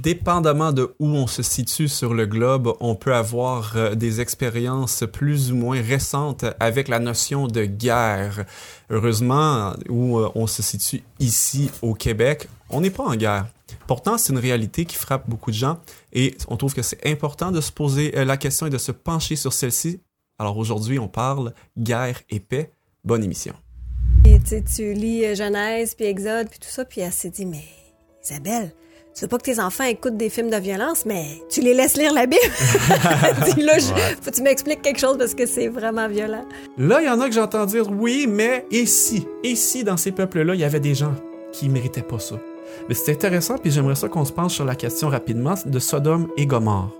[0.00, 5.04] dépendamment de où on se situe sur le globe, on peut avoir euh, des expériences
[5.12, 8.44] plus ou moins récentes avec la notion de guerre.
[8.90, 13.46] Heureusement, où euh, on se situe ici au Québec, on n'est pas en guerre.
[13.86, 15.78] Pourtant, c'est une réalité qui frappe beaucoup de gens
[16.12, 18.92] et on trouve que c'est important de se poser euh, la question et de se
[18.92, 20.00] pencher sur celle-ci.
[20.38, 22.70] Alors aujourd'hui, on parle guerre et paix.
[23.04, 23.54] Bonne émission.
[24.26, 27.64] Et, tu lis Genèse, puis Exode, puis tout ça, puis elle s'est dit, mais
[28.24, 28.72] Isabelle,
[29.14, 31.96] tu veux pas que tes enfants écoutent des films de violence, mais tu les laisses
[31.96, 32.42] lire la Bible.
[33.54, 33.78] Dis là,
[34.20, 36.44] faut que tu m'expliques quelque chose parce que c'est vraiment violent.
[36.78, 39.96] Là, il y en a que j'entends dire oui, mais et si, et si dans
[39.96, 41.14] ces peuples-là, il y avait des gens
[41.52, 42.40] qui méritaient pas ça?
[42.88, 46.26] Mais c'est intéressant, puis j'aimerais ça qu'on se penche sur la question rapidement de Sodome
[46.36, 46.90] et Gomorre.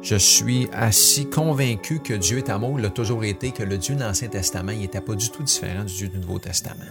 [0.00, 3.96] Je suis assez convaincu que Dieu est amour, il a toujours été, que le Dieu
[3.96, 6.84] de l'Ancien Testament, il n'était pas du tout différent du Dieu du Nouveau Testament.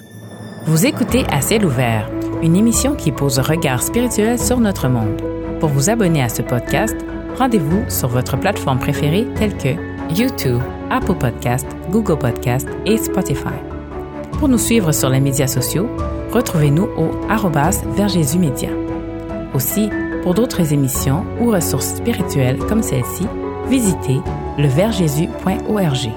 [0.65, 2.09] Vous écoutez À ciel ouvert,
[2.41, 5.21] une émission qui pose un regard spirituel sur notre monde.
[5.59, 6.95] Pour vous abonner à ce podcast,
[7.37, 9.75] rendez-vous sur votre plateforme préférée telle que
[10.13, 13.59] YouTube, Apple Podcast, Google Podcast et Spotify.
[14.39, 15.89] Pour nous suivre sur les médias sociaux,
[16.31, 17.83] retrouvez-nous au arrobas
[18.39, 18.69] Média.
[19.53, 19.89] Aussi,
[20.23, 23.27] pour d'autres émissions ou ressources spirituelles comme celle-ci,
[23.67, 24.21] visitez
[24.57, 26.11] leversjésus.org.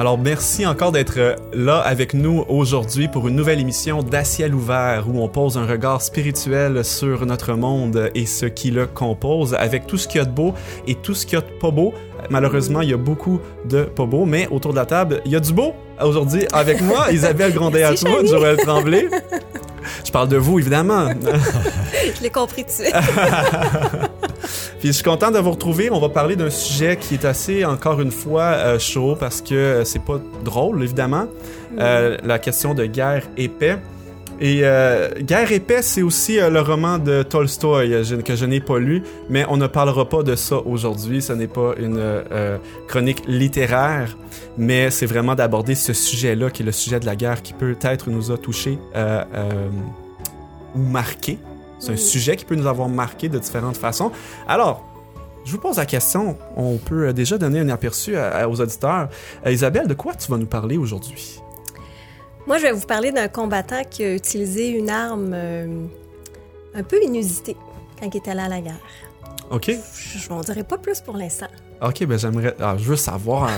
[0.00, 5.04] Alors, merci encore d'être euh, là avec nous aujourd'hui pour une nouvelle émission d'Aciel ouvert
[5.06, 9.86] où on pose un regard spirituel sur notre monde et ce qui le compose avec
[9.86, 10.54] tout ce qu'il y a de beau
[10.86, 11.92] et tout ce qu'il y a de pas beau.
[12.30, 15.36] Malheureusement, il y a beaucoup de pas beau, mais autour de la table, il y
[15.36, 19.06] a du beau aujourd'hui avec moi, Isabelle Grandet-Atwood, Joël Tremblay.
[20.02, 21.10] Je parle de vous, évidemment.
[22.16, 22.94] Je l'ai compris tout de suite.
[24.80, 25.90] Puis je suis content de vous retrouver.
[25.90, 29.54] On va parler d'un sujet qui est assez, encore une fois, euh, chaud parce que
[29.54, 31.26] euh, c'est pas drôle, évidemment.
[31.78, 33.76] Euh, la question de guerre et paix.
[34.42, 34.62] Et
[35.20, 37.90] Guerre et paix, c'est aussi le roman de Tolstoy
[38.24, 41.20] que je n'ai pas lu, mais on ne parlera pas de ça aujourd'hui.
[41.20, 42.00] Ce n'est pas une
[42.88, 44.16] chronique littéraire,
[44.56, 48.08] mais c'est vraiment d'aborder ce sujet-là, qui est le sujet de la guerre, qui peut-être
[48.08, 48.78] nous a touchés
[50.74, 51.38] ou marqués
[51.80, 54.12] c'est un sujet qui peut nous avoir marqué de différentes façons.
[54.46, 54.84] Alors,
[55.44, 59.08] je vous pose la question, on peut euh, déjà donner un aperçu aux auditeurs.
[59.46, 61.40] Euh, Isabelle, de quoi tu vas nous parler aujourd'hui?
[62.46, 65.86] Moi, je vais vous parler d'un combattant qui a utilisé une arme euh,
[66.74, 67.56] un peu inusitée
[67.98, 68.74] quand il est allé à la guerre.
[69.50, 69.70] OK.
[69.70, 71.48] Je n'en dirai pas plus pour l'instant.
[71.80, 72.54] OK, ben j'aimerais...
[72.60, 73.50] Ah, je veux savoir...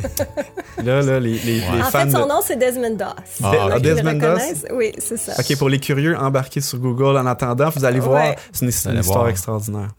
[0.82, 3.40] là, là, les, les, en fans fait, son nom, c'est Desmond Doss.
[3.42, 4.66] Ah, Desmond Doss?
[4.72, 5.32] Oui, c'est ça.
[5.38, 7.70] OK, pour les curieux, embarquez sur Google en attendant.
[7.70, 9.90] Vous allez voir, c'est une, histoire extraordinaire.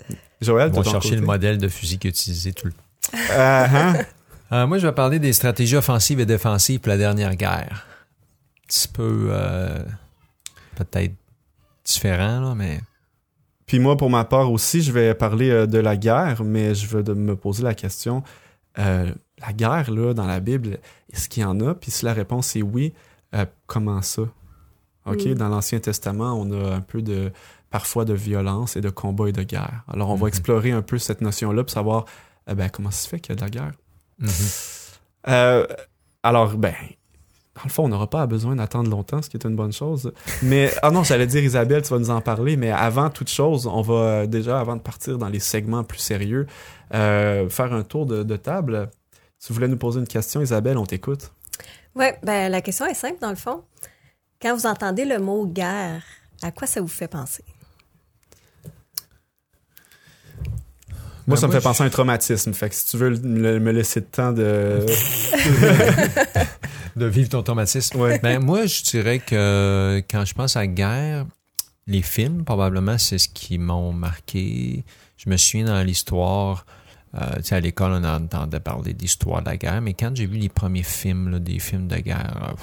[0.41, 3.17] Joël, On va chercher le modèle de fusil qu'il utilisé tout le temps.
[3.33, 4.05] Uh-huh.
[4.53, 7.85] Euh, moi, je vais parler des stratégies offensives et défensives pour la dernière guerre.
[8.63, 9.27] Un petit peu...
[9.29, 9.83] Euh,
[10.77, 11.11] peut-être
[11.83, 12.79] différent, là, mais...
[13.67, 16.87] Puis moi, pour ma part aussi, je vais parler euh, de la guerre, mais je
[16.87, 18.23] veux me poser la question,
[18.79, 20.79] euh, la guerre, là, dans la Bible,
[21.11, 21.75] est-ce qu'il y en a?
[21.75, 22.93] Puis si la réponse est oui,
[23.35, 24.23] euh, comment ça?
[25.05, 25.33] OK, mm.
[25.33, 27.31] dans l'Ancien Testament, on a un peu de,
[27.69, 29.83] parfois de violence et de combat et de guerre.
[29.89, 30.29] Alors, on va mm-hmm.
[30.29, 32.05] explorer un peu cette notion-là pour savoir,
[32.47, 33.73] ben, comment ça se fait qu'il y a de la guerre?
[34.21, 35.67] Mm-hmm.
[36.23, 36.73] alors, ben,
[37.57, 40.13] dans le fond, on n'aura pas besoin d'attendre longtemps, ce qui est une bonne chose.
[40.43, 43.65] Mais, ah non, j'allais dire Isabelle, tu vas nous en parler, mais avant toute chose,
[43.65, 46.45] on va euh, déjà, avant de partir dans les segments plus sérieux,
[46.93, 48.89] euh, faire un tour de, table.
[49.39, 51.31] Si vous voulez nous poser une question, Isabelle, on t'écoute.
[51.95, 53.63] Oui, ben, la question est simple, dans le fond.
[54.39, 56.03] Quand vous entendez le mot guerre,
[56.43, 57.43] à quoi ça vous fait penser?
[61.27, 62.53] Moi, ben, ça me fait penser à un traumatisme.
[62.53, 64.85] Fait que si tu veux me laisser le temps de.
[66.95, 67.97] de vivre ton traumatisme.
[68.23, 71.25] Ben, moi, je dirais que quand je pense à la guerre,
[71.85, 74.83] les films, probablement, c'est ce qui m'ont marqué.
[75.17, 76.65] Je me souviens dans l'histoire,
[77.15, 80.25] euh, tu sais, à l'école, on entendait parler d'histoire de la guerre, mais quand j'ai
[80.25, 82.55] vu les premiers films, des films de guerre,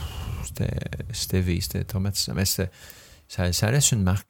[1.13, 2.35] c'était V, c'était traumatisant.
[2.35, 2.65] Mais ça,
[3.29, 4.29] ça laisse une marque.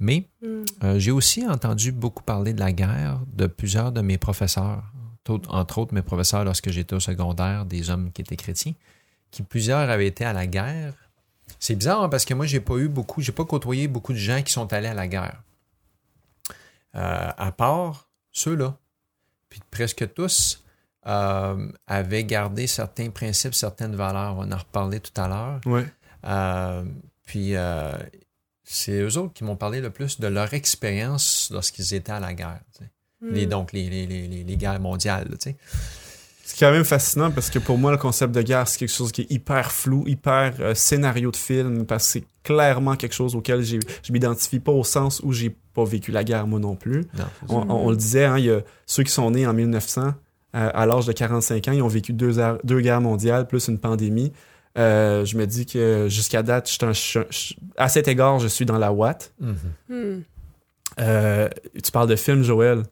[0.00, 0.64] Mais mm.
[0.84, 4.82] euh, j'ai aussi entendu beaucoup parler de la guerre de plusieurs de mes professeurs,
[5.48, 8.74] entre autres mes professeurs lorsque j'étais au secondaire, des hommes qui étaient chrétiens
[9.30, 10.94] qui plusieurs avaient été à la guerre.
[11.58, 14.18] C'est bizarre hein, parce que moi, j'ai pas eu beaucoup, j'ai pas côtoyé beaucoup de
[14.18, 15.42] gens qui sont allés à la guerre.
[16.94, 18.76] Euh, à part ceux-là.
[19.48, 20.64] Puis presque tous
[21.06, 24.36] euh, avaient gardé certains principes, certaines valeurs.
[24.36, 25.60] On en a reparlé tout à l'heure.
[25.66, 25.82] Oui.
[26.24, 26.84] Euh,
[27.24, 27.54] puis
[28.70, 32.34] c'est eux autres qui m'ont parlé le plus de leur expérience lorsqu'ils étaient à la
[32.34, 32.60] guerre.
[33.22, 33.48] Les, hmm.
[33.48, 35.28] donc, les, les, les, les, guerres mondiales.
[35.40, 35.56] Tu sais.
[36.44, 39.10] C'est quand même fascinant parce que pour moi, le concept de guerre, c'est quelque chose
[39.12, 43.34] qui est hyper flou, hyper euh, scénario de film, parce que c'est clairement quelque chose
[43.34, 46.76] auquel j'ai- je m'identifie pas au sens où j'ai pas vécu la guerre moi non
[46.76, 47.06] plus.
[47.16, 47.24] Non.
[47.48, 50.12] On, on- on le disait, hein, il y a ceux qui sont nés en 1900,
[50.54, 53.78] euh, à l'âge de 45 ans, ils ont vécu deux, deux guerres mondiales plus une
[53.78, 54.32] pandémie.
[54.76, 58.38] Euh, je me dis que jusqu'à date, je suis un- je- je- à cet égard,
[58.38, 59.32] je suis dans la Watt.
[59.40, 59.56] Mhm.
[59.88, 60.20] Hmm.
[61.00, 61.48] Euh,
[61.82, 62.82] tu parles de film, Joël.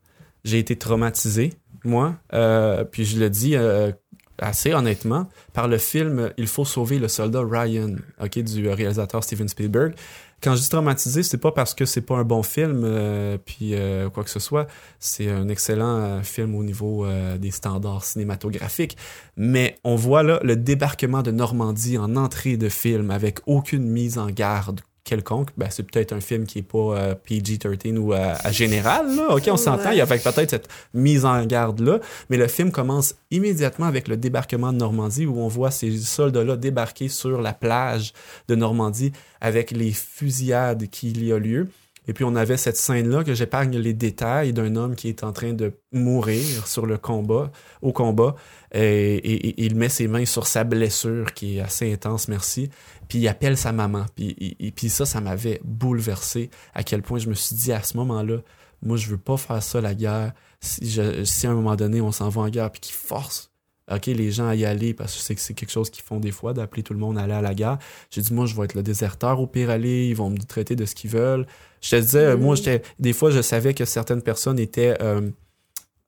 [0.45, 2.15] J'ai été traumatisé, moi.
[2.33, 3.91] Euh, puis je le dis euh,
[4.39, 9.49] assez honnêtement, par le film Il faut sauver le soldat Ryan, ok, du réalisateur Steven
[9.49, 9.95] Spielberg.
[10.43, 13.75] Quand je dis traumatisé, c'est pas parce que c'est pas un bon film, euh, puis
[13.75, 14.67] euh, quoi que ce soit.
[14.99, 18.97] C'est un excellent euh, film au niveau euh, des standards cinématographiques.
[19.37, 24.19] Mais on voit là le débarquement de Normandie en entrée de film avec aucune mise
[24.19, 25.51] en garde quelconque.
[25.57, 29.15] Ben, c'est peut-être un film qui est pas euh, PG-13 ou euh, à général.
[29.17, 29.35] Là.
[29.35, 29.93] OK, on s'entend.
[29.93, 32.01] Il y a peut-être cette mise en garde-là.
[32.29, 36.57] Mais le film commence immédiatement avec le débarquement de Normandie où on voit ces soldats-là
[36.57, 38.13] débarquer sur la plage
[38.49, 41.69] de Normandie avec les fusillades qu'il y a lieu.
[42.09, 45.33] Et puis on avait cette scène-là que j'épargne les détails d'un homme qui est en
[45.33, 47.51] train de mourir sur le combat,
[47.83, 48.35] au combat,
[48.73, 52.71] et, il met ses mains sur sa blessure qui est assez intense, merci.
[53.09, 54.07] Puis il appelle sa maman.
[54.15, 57.83] Puis, et- puis ça, ça m'avait bouleversé à quel point je me suis dit à
[57.83, 58.39] ce moment-là,
[58.83, 60.33] moi je veux pas faire ça la guerre.
[60.61, 63.51] Si, si à un moment donné on s'en va en guerre puis qu'ils forcent
[63.93, 66.19] OK, les gens à y aller parce que c'est que c'est quelque chose qu'ils font
[66.19, 67.79] des fois, d'appeler tout le monde à aller à la guerre.
[68.11, 70.75] J'ai dit, moi, je vais être le déserteur au pire aller, ils vont me traiter
[70.75, 71.47] de ce qu'ils veulent.
[71.81, 72.41] Je te disais, Mm.
[72.41, 75.31] moi, j'étais, des fois, je savais que certaines personnes étaient euh,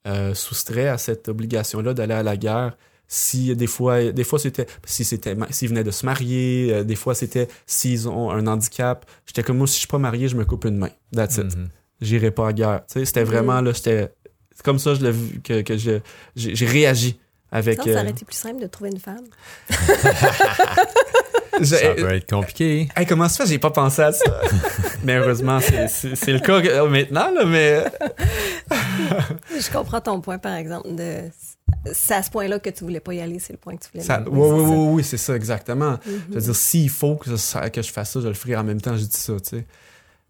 [0.07, 2.77] euh, soustraits à cette obligation-là d'aller à la guerre.
[3.11, 6.95] Si des fois, des fois c'était si c'était s'ils venaient de se marier, euh, des
[6.95, 9.07] fois c'était s'ils ont un handicap.
[9.25, 10.91] J'étais comme moi si je suis pas marié, je me coupe une main.
[11.15, 11.69] That's it Mhm.
[12.03, 12.83] j'irai pas à guerre.
[12.87, 14.11] Tu sais, c'était vraiment là, j'étais
[14.63, 15.07] comme ça je
[15.43, 16.01] que, que je-
[16.37, 17.19] j'ai réagi
[17.53, 17.83] avec.
[17.83, 19.25] Ça euh, aurait été plus simple de trouver une femme.
[21.63, 22.89] Ça euh, peut être compliqué.
[22.97, 23.51] hey, comment ça fait?
[23.51, 24.41] J'ai pas pensé à ça
[25.05, 27.85] Mais heureusement c'est- le cas euh, maintenant là, mais
[29.61, 31.23] Je comprends ton point, par exemple, de
[31.93, 33.91] c'est à ce point-là que tu voulais pas y aller, c'est le point que tu
[33.93, 34.27] voulais ça, aller.
[34.31, 35.93] oui, oui, oui, oui, c'est ça exactement.
[36.07, 36.21] Mhm.
[36.31, 38.65] Je veux dire, s'il faut que, ça- que je fasse ça, je le ferai en
[38.65, 38.97] même temps.
[38.97, 39.67] Je dis ça, tu sais.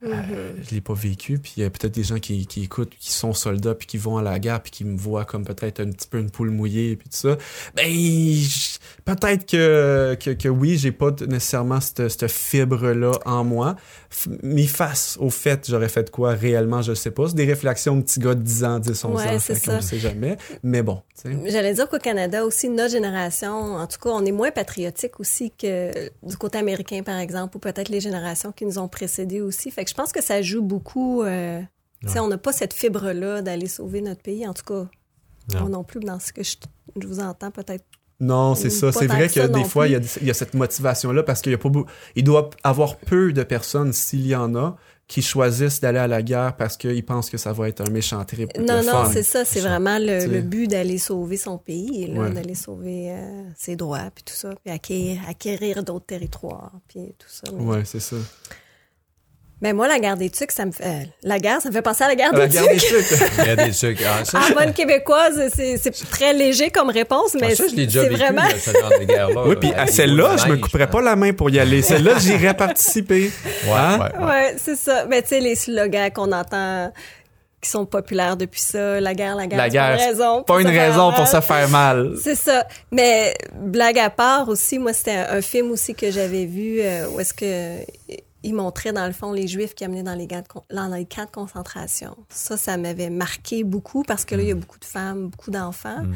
[0.01, 0.13] Mhm.
[0.13, 2.95] Euh, je l'ai pas vécu, puis il y a peut-être des gens qui, qui écoutent,
[3.01, 5.81] qui sont soldats, puis qui vont à la guerre, puis qui me voient comme peut-être
[5.81, 7.37] un petit peu une poule mouillée, puis tout ça.
[7.75, 8.79] Ben, je-
[9.17, 13.77] peut-être que, que, que oui, j'ai pas nécessairement cette, cette fibre-là en moi.
[14.13, 17.29] F- Mais face au fait, j'aurais fait quoi réellement, je sais pas.
[17.29, 19.81] C'est des réflexions de petit gars de 10 ans, 10, 11 Ouais, ans, fait le
[19.81, 20.37] sait jamais.
[20.63, 21.03] Mais bon.
[21.47, 25.51] J'allais dire qu'au Canada aussi, notre génération, en tout cas, on est moins patriotique aussi
[25.51, 25.91] que
[26.23, 29.71] du côté américain, par exemple, ou peut-être les générations qui nous ont précédés aussi.
[29.71, 31.23] Fait que je pense que ça joue beaucoup.
[31.23, 31.61] euh,
[32.05, 32.21] Ouais.
[32.21, 34.47] on n'a pas cette fibre-là d'aller sauver notre pays.
[34.47, 34.89] En tout cas,
[35.55, 35.61] Non.
[35.63, 36.55] moi non plus, dans ce que je,
[37.01, 37.85] je vous entends, peut-être.
[38.21, 38.91] Non, c'est ça.
[38.91, 41.59] C'est vrai que des fois, il y, a, y cette motivation-là parce qu'il y a
[41.59, 41.71] pas
[42.17, 44.77] il doit avoir peu de personnes, s'il y en a,
[45.07, 48.23] qui choisissent d'aller à la guerre parce qu'ils pensent que ça va être un méchant
[48.25, 48.51] trip.
[48.59, 49.45] Non, non, c'est ça.
[49.45, 52.31] C'est vraiment le, but d'aller sauver son pays, Ouais.
[52.31, 57.29] d'aller sauver euh, ses droits, puis tout ça, puis acquérir, acquérir d'autres territoires, puis tout
[57.29, 57.53] ça.
[57.55, 58.17] Ouais, c'est ça.
[59.61, 60.85] Ben, moi, la guerre des tucs, ça me fait...
[60.85, 62.89] euh, la guerre, ça me fait penser à la guerre La des guerre des tucs.
[63.09, 63.21] trucs.
[63.39, 63.99] Il y a des trucs.
[64.07, 67.75] Ah, ça, En bonne québécoise, c'est c'est très léger comme réponse, ah, mais ça, je
[67.75, 68.43] l'ai déjà c'est vraiment...
[68.43, 69.43] là, ce genre de guerre-là.
[69.47, 71.83] oui, puis à celle-là, je me couperais pas la main pour y aller.
[71.83, 73.31] Celle-là, j'irais participer.
[73.67, 73.99] Ouais, Hein?
[73.99, 74.25] ouais, ouais.
[74.27, 75.05] Ouais, c'est ça.
[75.11, 76.93] Mais tu sais, les slogans qu'on entend
[77.61, 80.37] qui sont populaires depuis ça, la guerre, la guerre, La guerre, pas une raison.
[80.45, 81.27] Pas pour une se faire raison pour mal.
[81.27, 82.13] se faire mal.
[82.23, 82.65] C'est ça.
[82.93, 87.09] Mais blague à part aussi, moi, c'était un, un film aussi que j'avais vu euh,
[87.09, 87.81] où est-ce que
[88.43, 90.87] il montrait dans le fond les Juifs qui amenaient dans les, camps de con- dans
[90.95, 92.17] les camps de concentration.
[92.29, 95.51] Ça, ça m'avait marqué beaucoup parce que là, il y a beaucoup de femmes, beaucoup
[95.51, 96.03] d'enfants.
[96.05, 96.15] Mm.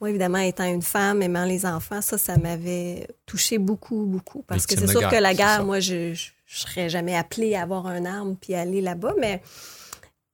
[0.00, 4.42] Moi, évidemment, étant une femme, aimant les enfants, ça, ça m'avait touché beaucoup, beaucoup.
[4.42, 7.62] Parce que c'est sûr guerre, que la guerre, moi, je, je serais jamais appelée à
[7.62, 9.40] avoir un arme puis aller là-bas, mais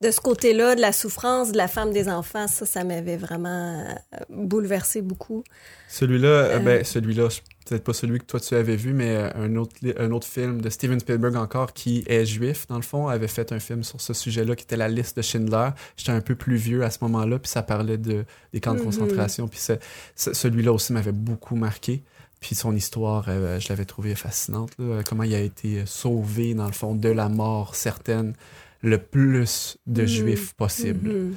[0.01, 3.85] de ce côté-là, de la souffrance de la femme des enfants, ça, ça m'avait vraiment
[4.13, 5.45] euh, bouleversé beaucoup.
[5.87, 6.59] Celui-là, euh, Euh.
[6.59, 9.75] ben, celui-là, je- peut-être pas celui que toi tu avais vu, mais euh, un autre,
[9.97, 13.51] un autre film de Steven Spielberg encore qui est juif, dans le fond, avait fait
[13.51, 15.69] un film sur ce sujet-là qui était la liste de Schindler.
[15.97, 18.79] J'étais un peu plus vieux à ce moment-là, puis ça parlait de, des camps de
[18.79, 18.85] Mhm.
[18.85, 19.47] concentration.
[19.47, 19.73] Puis ce-
[20.15, 22.03] ce- celui-là aussi m'avait beaucoup marqué.
[22.39, 24.71] Puis son histoire, euh, je l'avais trouvé fascinante.
[24.77, 25.01] là.
[25.07, 28.33] Comment il a été sauvé, dans le fond, de la mort certaine,
[28.81, 30.07] le plus de Mhm.
[30.07, 31.09] juifs possible.
[31.09, 31.35] Mhm.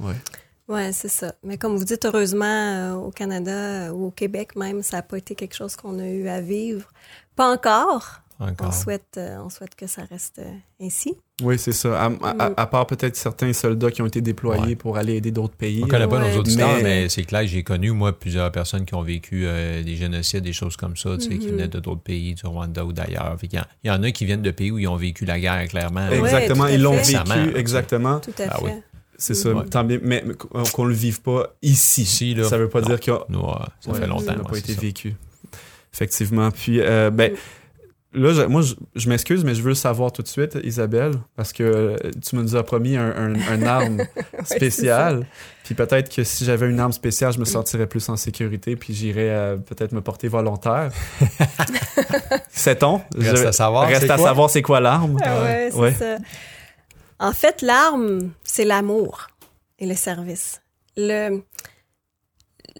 [0.00, 0.14] Ouais.
[0.68, 1.34] Ouais, c'est ça.
[1.42, 5.02] Mais comme vous dites, heureusement, euh, au Canada euh, ou au Québec même, ça n'a
[5.02, 6.88] pas été quelque chose qu'on a eu à vivre.
[7.36, 8.72] Pas encore, on Encore.
[8.72, 10.40] souhaite, euh, on souhaite que ça reste
[10.80, 11.14] ainsi.
[11.42, 12.00] Oui, c'est ça.
[12.00, 12.08] À, à-
[12.50, 12.54] Mm.
[12.56, 14.74] à part peut-être certains soldats qui ont été déployés Ouais.
[14.76, 15.82] pour aller aider d'autres pays.
[15.84, 16.32] On connaît pas Ouais.
[16.32, 19.82] nos auditeurs, Mais- mais, c'est clair, j'ai connu, moi, plusieurs personnes qui ont vécu euh,
[19.82, 21.52] des génocides, des choses comme ça, tu sais, qui Mhm.
[21.52, 23.36] venaient de d'autres pays, du Rwanda ou d'ailleurs.
[23.42, 26.08] Il y, en a qui viennent de pays où ils ont vécu la guerre, clairement.
[26.08, 28.20] Exactement, ils l'ont vécu, exactement.
[28.20, 28.64] Tout à Ah fait.
[28.64, 28.70] oui.
[29.18, 29.64] C'est ça, Ouais.
[29.66, 30.34] tant bien, mais mais
[30.72, 32.02] qu'on le vive pas ici.
[32.02, 32.88] Ici, là, ça veut pas non.
[32.88, 34.24] dire que Nous, euh, ça Ouais, fait longtemps.
[34.26, 34.80] ça n'a pas été ça.
[34.80, 35.14] vécu.
[35.94, 36.50] Effectivement.
[36.50, 37.32] Puis, euh, ben,
[38.14, 41.12] là, je- moi, je, je m'excuse, mais je veux le savoir tout de suite, Isabelle,
[41.36, 44.02] parce que euh, tu me nous as promis un, un, un arme
[44.44, 45.26] spéciale.
[45.64, 48.92] Puis peut-être que si j'avais une arme spéciale, je me sentirais plus en sécurité, puis
[48.94, 50.90] j'irais euh, peut-être me porter volontaire.
[52.50, 53.00] Sait-on?
[53.16, 54.26] Reste Je- à savoir, Reste à quoi?
[54.26, 55.18] savoir c'est quoi l'arme.
[55.22, 56.16] Ah ouais, c'est ça.
[57.22, 59.28] En fait, l'arme, c'est l'amour
[59.78, 60.60] et le service.
[60.96, 61.40] Le,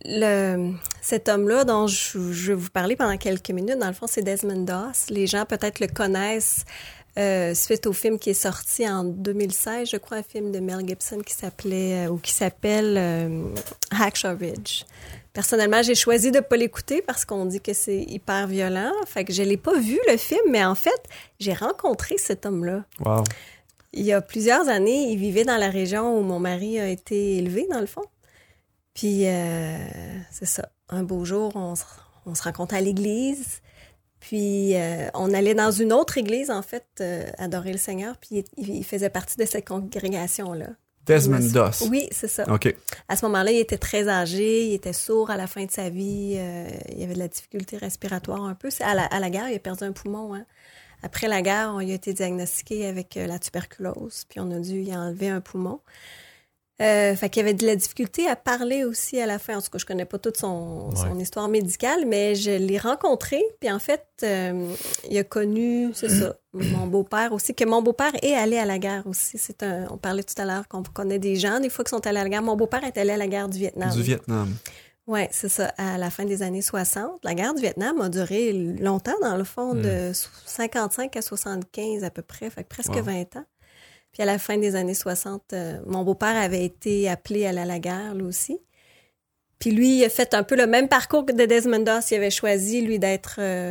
[0.05, 4.23] le, cet homme-là dont je, vais vous parler pendant quelques minutes, dans le fond, c'est
[4.23, 5.11] Desmond Doss.
[5.11, 6.65] Les gens peut-être le connaissent
[7.21, 10.89] euh, suite au film qui est sorti en 2016, je crois, un film de Mel
[10.89, 13.45] Gibson qui s'appelait euh, ou qui s'appelle euh,
[13.93, 14.83] Ridge.
[15.33, 18.93] Personnellement, j'ai choisi de pas l'écouter parce qu'on dit que c'est hyper violent.
[19.07, 21.01] Fait que je l'ai pas vu le film, mais en fait,
[21.39, 22.85] j'ai rencontré cet homme-là.
[22.99, 23.23] Wow.
[23.93, 27.37] Il y a plusieurs années, il vivait dans la région où mon mari a été
[27.37, 28.05] élevé, dans le fond.
[28.95, 29.77] Puis, euh,
[30.31, 30.69] c'est ça.
[30.89, 31.85] Un beau jour, on se,
[32.27, 33.61] on se rencontre à l'église.
[34.21, 38.17] Puis, euh, on allait dans une autre église, en fait, euh, adorer le Seigneur.
[38.19, 40.69] Puis, il, il faisait partie de cette congrégation-là.
[41.05, 41.81] Desmond Doss.
[41.91, 42.45] Oui, c'est ça.
[42.53, 42.73] OK.
[43.09, 45.91] À ce moment-là, il était très âgé, il était sourd à la fin de sa
[45.91, 46.39] vie,
[46.95, 48.71] il avait de la difficulté respiratoire un peu.
[48.71, 50.33] C'est À la, à la guerre, il a perdu un poumon.
[50.33, 50.47] hein.
[51.03, 54.83] Après la guerre, on a été diagnostiqué avec euh, la tuberculose, puis on a dû
[54.83, 55.81] y enlever un poumon.
[56.81, 59.57] Euh, fait qu'il avait de la difficulté à parler aussi à la fin.
[59.57, 63.41] En tout cas, je connais pas toute son, son histoire médicale, mais je l'ai rencontré.
[63.61, 64.67] Puis en fait, euh,
[65.09, 68.79] il a connu, c'est ça, mon beau-père aussi, que mon beau-père est allé à la
[68.79, 69.39] guerre aussi.
[69.39, 72.05] C'est un, on parlait tout à l'heure qu'on connaît des gens, des fois, qui sont
[72.05, 72.43] allés à la guerre.
[72.43, 73.91] Mon beau-père est allé à la guerre du Vietnam.
[73.91, 74.53] Du Vietnam.
[75.13, 75.73] Oui, c'est ça.
[75.77, 79.45] À la fin des années 60, la guerre du Vietnam a duré longtemps, dans le
[79.45, 80.13] fond, de
[80.47, 83.03] 55 à 75 à peu près, fait que presque Wow.
[83.03, 83.45] 20 ans.
[84.13, 87.61] Puis à la fin des années 60, euh, mon beau-père avait été appelé à aller
[87.61, 88.59] à la guerre, lui aussi.
[89.59, 92.11] Puis lui, il a fait un peu le même parcours que de Desmond Doss.
[92.11, 93.71] Il avait choisi, lui, d'être euh,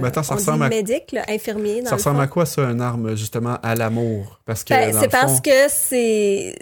[0.66, 1.82] à- médic, là, infirmier.
[1.82, 2.22] Dans Ça le ressemble fond.
[2.24, 4.40] à quoi, ça, une arme, justement, à l'amour?
[4.46, 4.74] Parce que.
[4.74, 6.56] Ben, c'est parce fond- que c'est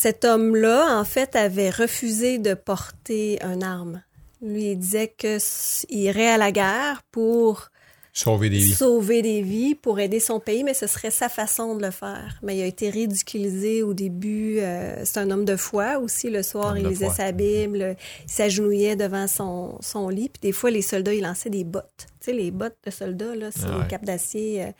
[0.00, 4.02] cet homme-là, en fait, avait refusé de porter une arme.
[4.40, 7.70] Lui, il disait que s- il irait à la guerre pour
[8.12, 8.72] Sauver des vies.
[8.72, 12.38] sauver des vies, pour aider son pays, mais ce serait sa façon de le faire.
[12.42, 14.58] Mais il a été ridiculisé au début.
[14.60, 16.28] euh, c'est un homme de foi aussi.
[16.30, 17.14] Le soir, Homme il lisait foi.
[17.14, 20.28] sa Bible, il s'agenouillait devant son, son lit.
[20.28, 22.06] Puis des fois, les soldats, ils lançaient des bottes.
[22.20, 23.86] Tu sais, les bottes de soldats, là, c'est Ah ouais.
[23.88, 24.62] capes d'acier.
[24.62, 24.70] euh,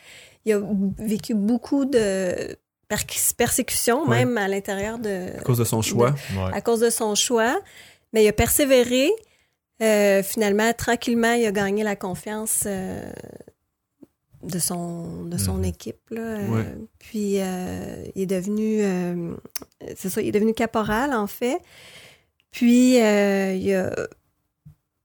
[0.45, 0.61] il a
[0.99, 2.57] vécu beaucoup de
[2.89, 2.97] per-
[3.37, 4.25] persécutions, Ouais.
[4.25, 5.37] même à l'intérieur de...
[5.39, 6.15] À cause de son choix.
[6.35, 6.51] Ouais.
[6.53, 7.61] à cause de son choix.
[8.13, 9.11] Mais il a persévéré.
[9.83, 13.01] Euh, finalement, tranquillement, il a gagné la confiance euh,
[14.43, 15.65] de son, de son Mhm.
[15.65, 16.11] équipe.
[16.11, 16.21] Là.
[16.21, 16.65] Euh, Ouais.
[16.99, 19.35] Puis, euh, il est devenu, euh,
[19.97, 21.61] c'est ça, il est devenu caporal, en fait.
[22.51, 23.95] Puis, euh, il a,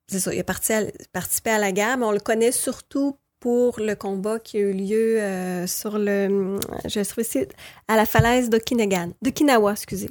[0.07, 3.17] c'est ça, il a parti à- participé à la guerre, mais on le connaît surtout
[3.43, 7.45] pour le combat qui a eu lieu euh, sur le, je vais trouver ici,
[7.89, 10.09] à la falaise d'Okinagan, d'Okinawa, excusez.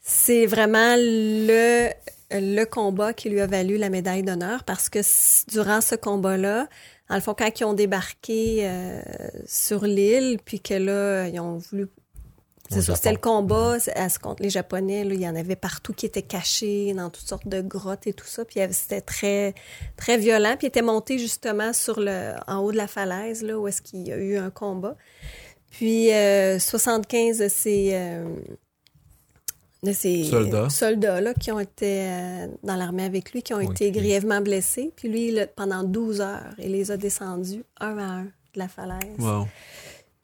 [0.00, 1.90] C'est vraiment le,
[2.30, 5.00] le combat qui lui a valu la médaille d'honneur parce que
[5.50, 6.66] durant ce combat-là,
[7.10, 9.02] dans le fond, quand ils ont débarqué euh,
[9.46, 11.88] sur l'île, puis que là, ils ont voulu...
[12.70, 15.04] C'est ça, c'était le combat c'est- à ce les Japonais.
[15.04, 18.12] Là, il y en avait partout qui étaient cachés, dans toutes sortes de grottes et
[18.12, 18.44] tout ça.
[18.44, 19.54] Puis c'était très,
[19.96, 20.54] très violent.
[20.58, 23.82] Puis il était monté justement sur le, en haut de la falaise, là, où est-ce
[23.82, 24.96] qu'il y a eu un combat.
[25.70, 28.24] Puis euh, 75 de ces, euh,
[29.82, 30.68] de ces Soldats.
[30.70, 33.68] soldats-là qui ont été euh, dans l'armée avec lui, qui ont Oui.
[33.70, 34.92] été grièvement blessés.
[34.96, 38.68] Puis lui, là, pendant 12 heures, il les a descendus un à un de la
[38.68, 39.18] falaise.
[39.18, 39.46] Wow.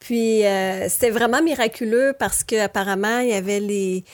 [0.05, 4.05] Puis euh, c'était vraiment miraculeux parce que apparemment il y avait les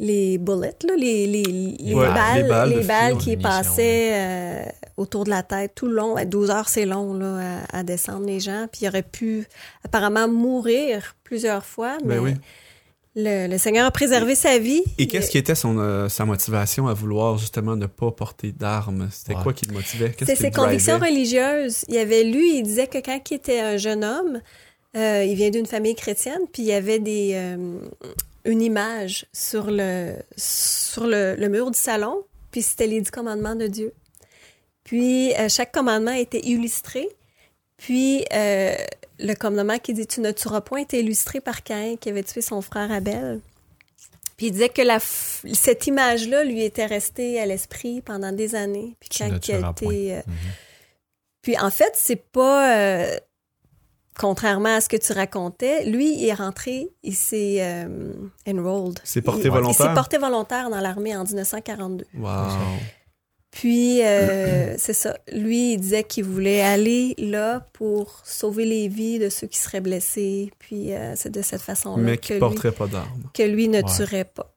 [0.00, 4.64] les bullets, là, les, les, les Ouais, balles, les balles les qui passaient euh,
[4.96, 6.16] autour de la tête tout le long.
[6.16, 8.66] À 12 heures, c'est long là, à, à descendre les gens.
[8.72, 9.46] Puis il aurait pu
[9.84, 12.34] apparemment mourir plusieurs fois, mais Ben oui.
[13.14, 14.82] le, le Seigneur a préservé sa vie.
[14.98, 19.08] Et qu'est-ce qui était son, euh, sa motivation à vouloir justement ne pas porter d'armes?
[19.12, 19.42] C'était Ouais.
[19.44, 20.10] quoi qui le motivait?
[20.12, 21.84] Qui ses convictions religieuses.
[21.88, 24.40] Il avait lu, il disait que quand il était un jeune homme,
[24.96, 27.78] euh, il vient d'une famille chrétienne, puis il y avait des, euh,
[28.44, 33.56] une image sur le, sur le, le mur du salon, puis c'était les dix commandements
[33.56, 33.92] de Dieu.
[34.84, 37.08] Puis euh, chaque commandement était illustré,
[37.76, 38.74] Puis, euh,
[39.18, 42.40] le commandement qui dit Tu ne tueras point était illustré par Caïn qui avait tué
[42.42, 43.40] son frère Abel.
[44.36, 48.54] Puis il disait que la f- cette image-là lui était restée à l'esprit pendant des
[48.56, 48.96] années.
[49.00, 50.34] Puis quand il a été, euh, Mhm.
[51.42, 53.18] Puis en fait, c'est pas euh,
[54.18, 55.84] contrairement à ce que tu racontais.
[55.84, 58.12] Lui, il est rentré, il s'est euh,
[58.48, 58.98] enrolled.
[59.04, 59.86] C'est porté Il- Il volontaire?
[59.88, 62.04] s'est porté volontaire dans l'armée en 1942.
[62.18, 62.28] Wow.
[63.50, 65.16] Puis, euh, c'est ça.
[65.32, 69.80] Lui, il disait qu'il voulait aller là pour sauver les vies de ceux qui seraient
[69.80, 70.50] blessés.
[70.58, 73.22] Puis, euh, c'est de cette façon-là Mais que, qui lui, porterait pas d'armes.
[73.32, 73.84] que lui ne Ouais.
[73.96, 74.50] tuerait pas.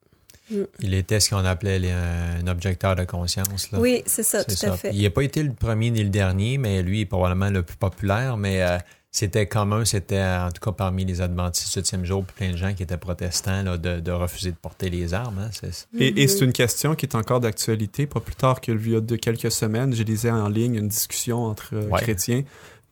[0.79, 3.69] Il était ce qu'on appelait les- un objecteur de conscience.
[3.71, 3.79] Là.
[3.81, 4.91] Oui, c'est ça, tout à fait.
[4.93, 7.75] Il n'a pas été le premier ni le dernier, mais lui est probablement le plus
[7.75, 8.37] populaire.
[8.37, 8.77] Mais euh,
[9.19, 12.74] c'était commun, c'était en tout cas parmi les adventistes du septième jour, plein de gens
[12.74, 15.39] qui étaient protestants là, de, de refuser de porter les armes.
[15.39, 15.50] hein.
[15.51, 18.05] C'est- Et, et c'est une question qui est encore d'actualité.
[18.05, 20.88] Pas plus tard que il y a de quelques semaines, je lisais en ligne une
[20.88, 22.01] discussion entre euh, Ouais.
[22.01, 22.43] chrétiens,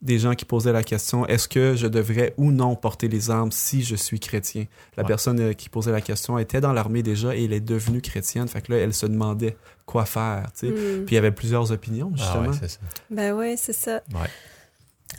[0.02, 3.52] des gens qui posaient la question est-ce que je devrais ou non porter les armes
[3.52, 4.66] si je suis chrétien?
[4.98, 5.08] La Ouais.
[5.08, 8.48] personne euh, qui posait la question était dans l'armée déjà et elle est devenue chrétienne.
[8.48, 10.48] Fait que là, elle se demandait quoi faire.
[10.60, 10.74] tu sais.
[10.74, 11.06] Mm.
[11.06, 12.48] Puis il y avait plusieurs opinions, Ah justement.
[12.50, 12.80] ouais, c'est ça.
[13.12, 14.02] Ben oui, c'est ça.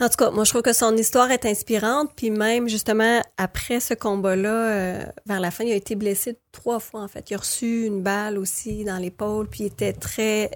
[0.00, 2.10] En tout cas, moi, je trouve que son histoire est inspirante.
[2.16, 6.80] Puis même, justement, après ce combat-là, euh, vers la fin, il a été blessé trois
[6.80, 7.30] fois, en fait.
[7.30, 10.50] Il a reçu une balle aussi dans l'épaule, puis il était très,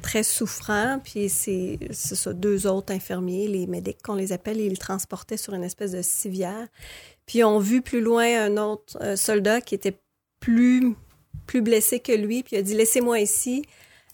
[0.00, 1.00] très souffrant.
[1.04, 5.36] Puis c'est c'est ça, deux autres infirmiers, les médics qu'on les appelle, ils le transportaient
[5.36, 6.66] sur une espèce de civière.
[7.26, 9.98] Puis ont vu plus loin un autre euh, soldat qui était
[10.40, 10.94] plus,
[11.46, 13.64] plus blessé que lui, puis il a dit «Laissez-moi ici,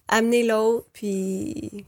[0.08, 1.86] amenez l'autre, puis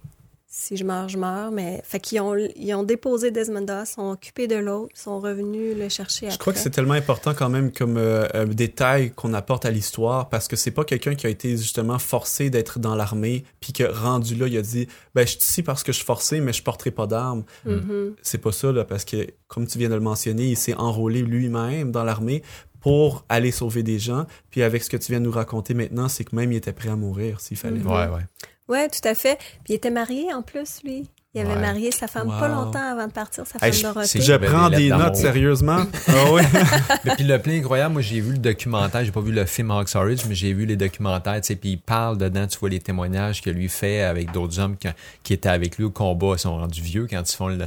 [0.59, 4.11] si je meurs, je meurs.» Mais fait qu'ils ont, ils ont déposé Desmond Doss, sont
[4.13, 6.39] occupés de l'autre, ils sont revenus le chercher Je après.
[6.39, 10.29] crois que c'est tellement important quand même comme euh, un détail qu'on apporte à l'histoire
[10.31, 13.85] parce que c'est pas quelqu'un qui a été justement forcé d'être dans l'armée puis que
[13.85, 16.53] rendu là il a dit ben je suis ici parce que je suis forcé mais
[16.53, 17.45] je porterai pas d'armes.
[17.67, 18.15] Mhm.
[18.23, 21.21] C'est pas ça là parce que comme tu viens de le mentionner, il s'est enrôlé
[21.23, 22.43] lui-même dans l'armée
[22.81, 24.27] pour aller sauver des gens.
[24.51, 26.73] Puis avec ce que tu viens de nous raconter maintenant, c'est que même il était
[26.73, 27.81] prêt à mourir s'il fallait.
[27.81, 28.23] Ouais, ouais.
[28.69, 29.37] Ouais, tout à fait.
[29.65, 31.09] Puis il était marié en plus, lui.
[31.35, 31.61] Il avait Ouais.
[31.61, 34.21] marié sa femme pas longtemps avant de partir, sa Hey, femme je- Dorothée.
[34.23, 35.85] Je prends des notes sérieusement.
[36.09, 36.43] Ah ouais.
[37.05, 39.71] Mais puis le plein incroyable, moi j'ai vu le documentaire, j'ai pas vu le film
[39.71, 42.71] Hawks Ridge, mais j'ai vu les documentaires, tu sais, puis il parle dedans, tu vois
[42.71, 44.89] les témoignages que lui fait avec d'autres hommes qui,
[45.23, 47.67] qui étaient avec lui au combat, ils sont rendus vieux quand ils font le,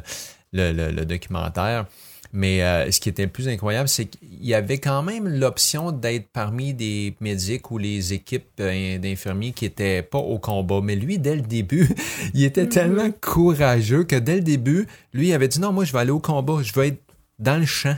[0.51, 1.85] le, le- le documentaire.
[2.31, 5.91] Mais euh, ce qui était le plus incroyable, c'est qu'il y avait quand même l'option
[5.91, 10.79] d'être parmi des médics ou les équipes euh, d'infirmiers qui étaient pas au combat.
[10.83, 11.89] Mais lui, dès le début,
[12.35, 15.91] il était tellement courageux que dès le début, lui, il avait dit non, moi, je
[15.91, 17.01] vais aller au combat, je vais être
[17.39, 17.97] dans le champ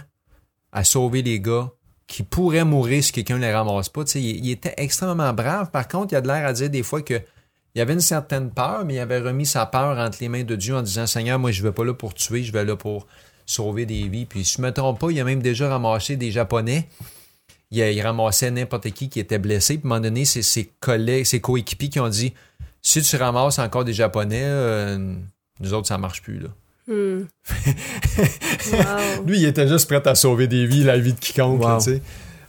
[0.72, 1.70] à sauver les gars
[2.08, 4.06] qui pourraient mourir si quelqu'un ne les ramasse pas.
[4.06, 5.72] Tu sais, il, il était extrêmement brave.
[5.72, 7.22] Par contre, il a de l'air à dire des fois que
[7.74, 10.44] il y avait une certaine peur, mais il avait remis sa peur entre les mains
[10.44, 12.66] de Dieu en disant Seigneur, moi, je ne vais pas là pour tuer, je vais
[12.66, 13.08] là pour
[13.52, 14.26] sauver des vies.
[14.26, 16.88] Puis, si je ne me trompe pas, il a même déjà ramassé des Japonais.
[17.72, 19.78] Il, a- il ramassait n'importe qui qui était blessé.
[19.78, 22.34] Puis, à un moment donné, c'est ses collègues, ses coéquipiers qui ont dit
[22.82, 25.16] Si tu ramasses encore des Japonais, euh,
[25.60, 26.40] nous autres, ça marche plus.
[26.40, 26.50] Là.
[26.88, 27.26] Hmm.
[28.72, 29.26] Wow.
[29.26, 31.62] Lui, il était juste prêt à sauver des vies, la vie de quiconque.
[31.62, 31.68] Wow.
[31.80, 31.80] là,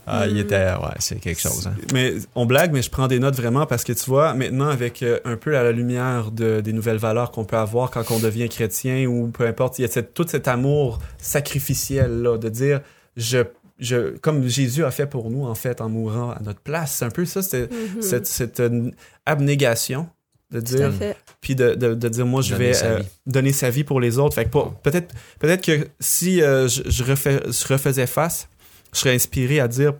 [0.04, 0.16] tu sais.
[0.18, 0.56] Ah, Il était.
[0.74, 1.66] Ouais, c'est quelque chose.
[1.66, 1.74] Hein.
[1.92, 5.02] Mais on blague, mais je prends des notes vraiment parce que tu vois, maintenant, avec
[5.02, 8.18] euh, un peu à la lumière de, des nouvelles valeurs qu'on peut avoir quand on
[8.18, 12.80] devient chrétien ou peu importe, il y a cette- tout cet amour sacrificiel-là, de dire,
[13.16, 13.38] je,
[13.78, 16.96] je, comme Jésus a fait pour nous, en fait, en mourant à notre place.
[16.98, 18.02] C'est un peu ça, c'est Mhm.
[18.02, 18.90] cette, cette euh,
[19.26, 20.08] abnégation
[20.50, 21.16] de Tout à dire, fait.
[21.40, 24.00] puis de, de, de dire, moi, je Donner vais sa euh, donner sa vie pour
[24.00, 24.34] les autres.
[24.34, 28.48] Fait peut-être, peut-être que si euh, je, je, refais, je refaisais face,
[28.92, 29.94] je serais inspiré à dire,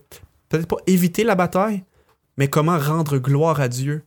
[0.49, 1.83] peut-être pas éviter la bataille,
[2.37, 4.03] mais comment rendre gloire à Dieu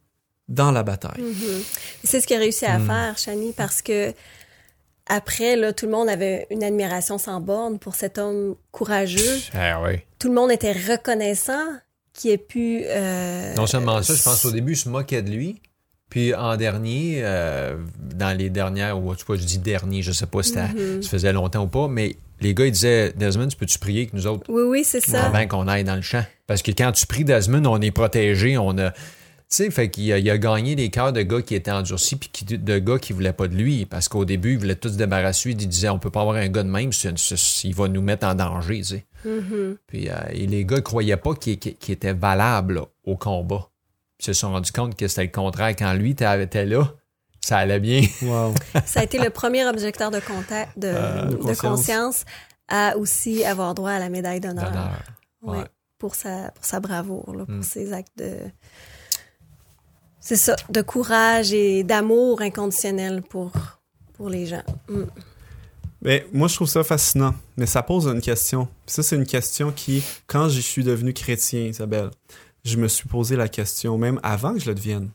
[0.47, 1.21] dans la bataille.
[1.21, 1.61] Mhm.
[2.03, 2.85] C'est ce qu'il a réussi à Hmm.
[2.87, 4.13] faire, Shani, parce que
[5.07, 9.39] après, là, tout le monde avait une admiration sans borne pour cet homme courageux.
[9.53, 10.05] Ah ouais.
[10.19, 11.63] Tout le monde était reconnaissant
[12.13, 12.81] qu'il ait pu.
[12.85, 15.61] euh, Non seulement ça, je pense au début, il se moquait de lui.
[16.09, 20.27] Puis en dernier, euh, dans les dernières, ou tu vois, je dis dernier, je sais
[20.27, 20.67] pas si ça
[21.09, 24.27] faisait longtemps ou pas, mais les gars, ils disaient Desmond, tu peux-tu prier que nous
[24.27, 25.25] autres, Oui, oui, c'est ça.
[25.25, 26.23] avant qu'on aille dans le champ?
[26.47, 28.91] Parce que quand tu pries Desmond, on est protégé, on a.
[29.47, 32.15] Tu sais, fait qu'il a, il a gagné les cœurs de gars qui étaient endurcis,
[32.15, 33.85] puis qui- de gars qui voulaient pas de lui.
[33.85, 35.51] Parce qu'au début, ils voulaient tous se débarrasser.
[35.51, 37.13] Ils disaient, on peut pas avoir un gars de même, c'est-
[37.63, 39.05] il va nous mettre en danger, tu sais.
[39.23, 39.77] Mhm.
[39.87, 41.57] Puis euh, et les gars ne croyaient pas qu'il
[41.89, 43.69] était valable au combat.
[44.19, 45.75] Ils se sont rendus compte que c'était le contraire.
[45.75, 46.93] Quand lui était là,
[47.41, 48.01] ça allait bien.
[48.21, 48.53] Wow.
[48.85, 51.59] Ça a été le premier objecteur de, contact, de, Euh, de de conscience.
[51.61, 52.25] conscience.
[52.67, 54.65] à aussi avoir droit à la médaille d'honneur.
[54.71, 54.99] D'honneur.
[55.43, 55.65] Ouais, Ouais.
[55.99, 57.63] Pour, sa, pour sa bravoure, là, pour Mm.
[57.63, 58.33] ses actes de.
[60.19, 63.51] C'est ça, de courage et d'amour inconditionnel pour,
[64.15, 64.63] pour les gens.
[64.89, 65.03] Mm.
[66.01, 67.33] Mais moi, je trouve ça fascinant.
[67.57, 68.67] Mais ça pose une question.
[68.87, 72.09] Ça, c'est une question qui, quand je suis devenu chrétien, Isabelle,
[72.65, 75.09] je me suis posé la question, même avant que je le devienne.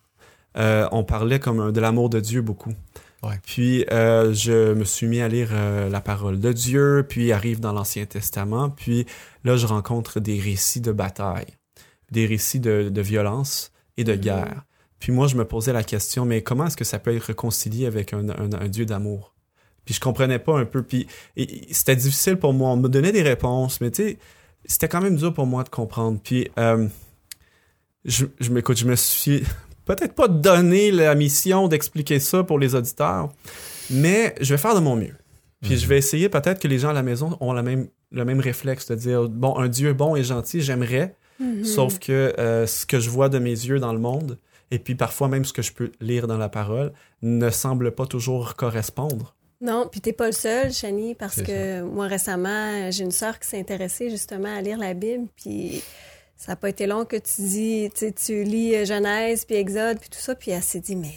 [0.57, 2.73] Euh, on parlait comme un- de l'amour de Dieu beaucoup.
[3.23, 3.39] Ouais.
[3.45, 7.61] Puis euh, je me suis mis à lire euh, la parole de Dieu, puis arrive
[7.61, 9.05] dans l'Ancien Testament, puis
[9.45, 11.47] là je rencontre des récits de bataille,
[12.11, 14.65] des récits de, de violence et de guerre.
[15.01, 17.85] Puis moi je me posais la question, mais comment est-ce que ça peut être réconcilié
[17.87, 19.35] avec un, un- un Dieu d'amour?
[19.85, 21.07] Puis je comprenais pas un peu, puis
[21.71, 22.71] c'était difficile pour moi.
[22.71, 24.19] On me donnait des réponses, mais tu sais,
[24.65, 26.19] c'était quand même dur pour moi de comprendre.
[26.23, 26.87] Puis euh,
[28.05, 29.43] je, je m'écoute, je me suis
[29.85, 33.31] peut-être pas donné la mission d'expliquer ça pour les auditeurs,
[33.91, 35.17] mais je vais faire de mon mieux.
[35.63, 38.25] Puis je vais essayer peut-être que les gens à la maison ont la même, le
[38.25, 41.65] même réflexe de dire bon, un Dieu bon et gentil, j'aimerais, Mhm.
[41.65, 44.39] sauf que euh, ce que je vois de mes yeux dans le monde,
[44.71, 48.05] et puis parfois même ce que je peux lire dans la parole, ne semble pas
[48.07, 49.35] toujours correspondre.
[49.63, 53.49] Non, puis t'es pas le seul, Chani, parce que moi récemment, j'ai une sœur qui
[53.49, 55.83] s'est intéressée justement à lire la Bible, puis
[56.43, 59.57] ça n'a pas été long que tu dis, tu sais, tu lis euh, Genèse, puis
[59.57, 61.13] Exode, puis tout ça, puis elle s'est dit, mais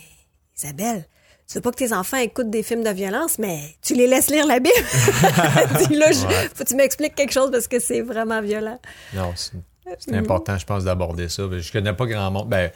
[0.57, 1.05] Isabelle,
[1.47, 4.29] tu veux pas que tes enfants écoutent des films de violence, mais tu les laisses
[4.29, 4.73] lire la Bible.
[5.87, 6.49] Dis là, je- Ouais.
[6.53, 8.79] faut que tu m'expliques quelque chose parce que c'est vraiment violent.
[9.13, 11.43] Non, c'est important, je pense, d'aborder ça.
[11.51, 12.49] Je connais pas grand monde.
[12.49, 12.71] Ben,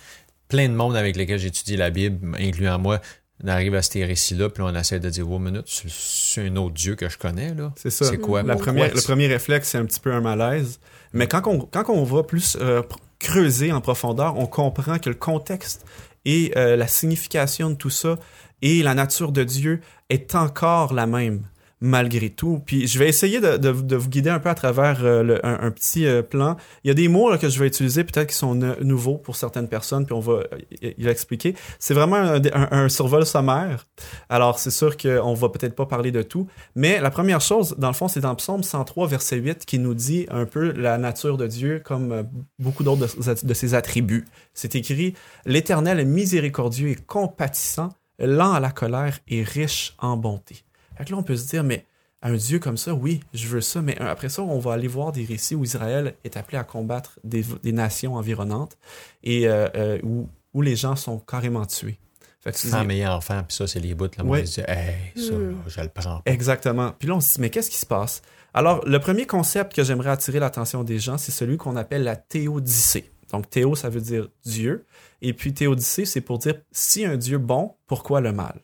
[0.48, 3.02] plein de monde avec lesquels j'étudie la Bible, incluant moi,
[3.44, 6.74] on arrive à ces récits-là, puis on essaie de dire, oh, minute, c'est- un autre
[6.76, 7.74] Dieu que je connais, là.
[7.78, 8.06] C'est ça.
[8.06, 8.44] C'est quoi?
[8.44, 10.80] La première, le premier réflexe, c'est un petit peu un malaise.
[11.14, 12.82] Mais quand on, quand va plus euh,
[13.20, 15.86] creuser en profondeur, on comprend que le contexte
[16.26, 18.18] et euh, la signification de tout ça
[18.62, 21.44] et la nature de Dieu est encore la même
[21.80, 22.62] malgré tout.
[22.66, 25.46] Puis je vais essayer de, de- de vous guider un peu à travers euh, le-
[25.46, 26.58] un, petit euh, plan.
[26.84, 29.36] Il y a des mots là, que je vais utiliser peut-être qui sont nouveaux pour
[29.36, 30.44] certaines personnes, puis on va
[30.84, 31.56] euh, expliquer.
[31.80, 33.86] C'est vraiment un, un- un survol sommaire.
[34.30, 37.88] Alors c'est sûr qu'on va peut-être pas parler de tout, mais la première chose, dans
[37.90, 41.38] le fond, c'est dans Psaume 103, verset 8, qui nous dit un peu la nature
[41.38, 42.28] de Dieu comme
[42.60, 44.26] beaucoup d'autres de, de ses attributs.
[44.54, 45.14] C'est écrit
[45.46, 50.64] L'Éternel est miséricordieux et compatissant, lent à la colère et riche en bonté.
[50.98, 51.86] Fait que là, on peut se dire, mais
[52.22, 55.12] un Dieu comme ça, oui, je veux ça, mais après ça, on va aller voir
[55.12, 58.78] des récits où Israël est appelé à combattre des, des nations environnantes
[59.24, 62.00] et euh, euh, où, où les gens sont carrément tués.
[62.40, 64.24] Fait que tu dis- Femme et enfant, puis ça, c'est les bouts, là.
[64.24, 64.46] Moi, Ouais.
[64.46, 65.56] je dis, hey, ça, Mm.
[65.68, 66.32] je le prends pas.
[66.32, 66.94] Exactement.
[66.98, 68.22] Puis là, on se dit, mais qu'est-ce qui se passe?
[68.54, 72.16] Alors, le premier concept que j'aimerais attirer l'attention des gens, c'est celui qu'on appelle la
[72.16, 73.12] théodicée.
[73.32, 74.86] Donc, théo, ça veut dire Dieu.
[75.22, 78.60] Et puis, théodicée, c'est pour dire, si un Dieu bon, pourquoi le mal?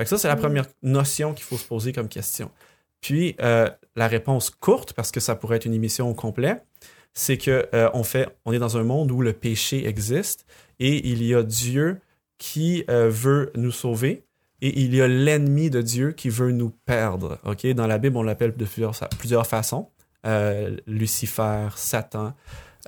[0.00, 0.40] Fait que ça, c'est la Mm.
[0.40, 2.50] première notion qu'il faut se poser comme question.
[3.02, 6.62] Puis, euh, la réponse courte, parce que ça pourrait être une émission au complet,
[7.12, 10.46] c'est que euh, on fait, on est dans un monde où le péché existe
[10.78, 12.00] et il y a Dieu
[12.38, 14.24] qui euh, veut nous sauver
[14.62, 17.38] et il y a l'ennemi de Dieu qui veut nous perdre.
[17.44, 19.90] Ok, dans la Bible, on l'appelle de plusieurs, plusieurs façons.
[20.24, 22.32] Euh, Lucifer, Satan,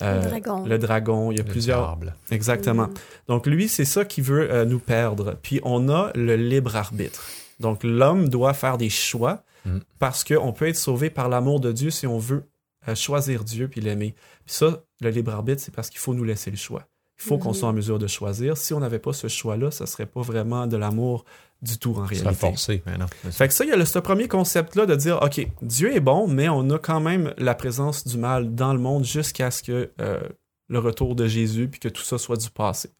[0.03, 0.65] Le dragon.
[0.67, 1.31] le dragon.
[1.31, 1.87] Il y a Le plusieurs.
[1.97, 2.15] diable.
[2.31, 2.87] Exactement.
[2.89, 2.95] Mm.
[3.29, 5.37] Donc lui, c'est ça qui veut euh, nous perdre.
[5.43, 7.23] Puis on a le libre arbitre.
[7.61, 9.79] Donc l'homme doit faire des choix Mm.
[10.01, 12.43] parce qu'on peut être sauvé par l'amour de Dieu si on veut
[12.89, 14.17] euh, choisir Dieu puis l'aimer.
[14.45, 16.83] Puis ça, le libre arbitre, c'est parce qu'il faut nous laisser le choix.
[17.21, 17.55] Il faut qu'on Mhm.
[17.55, 18.57] soit en mesure de choisir.
[18.57, 21.25] Si on n'avait pas ce choix-là, ça serait pas vraiment de l'amour
[21.63, 22.35] du tout en Ça réalité.
[22.35, 23.07] forcé, mais non.
[23.31, 26.01] Fait que ça, il y a le, ce premier concept-là de dire, OK, Dieu est
[26.01, 29.63] bon, mais on a quand même la présence du mal dans le monde jusqu'à ce
[29.63, 30.21] que euh,
[30.69, 32.91] le retour de Jésus, puis que tout ça soit du passé.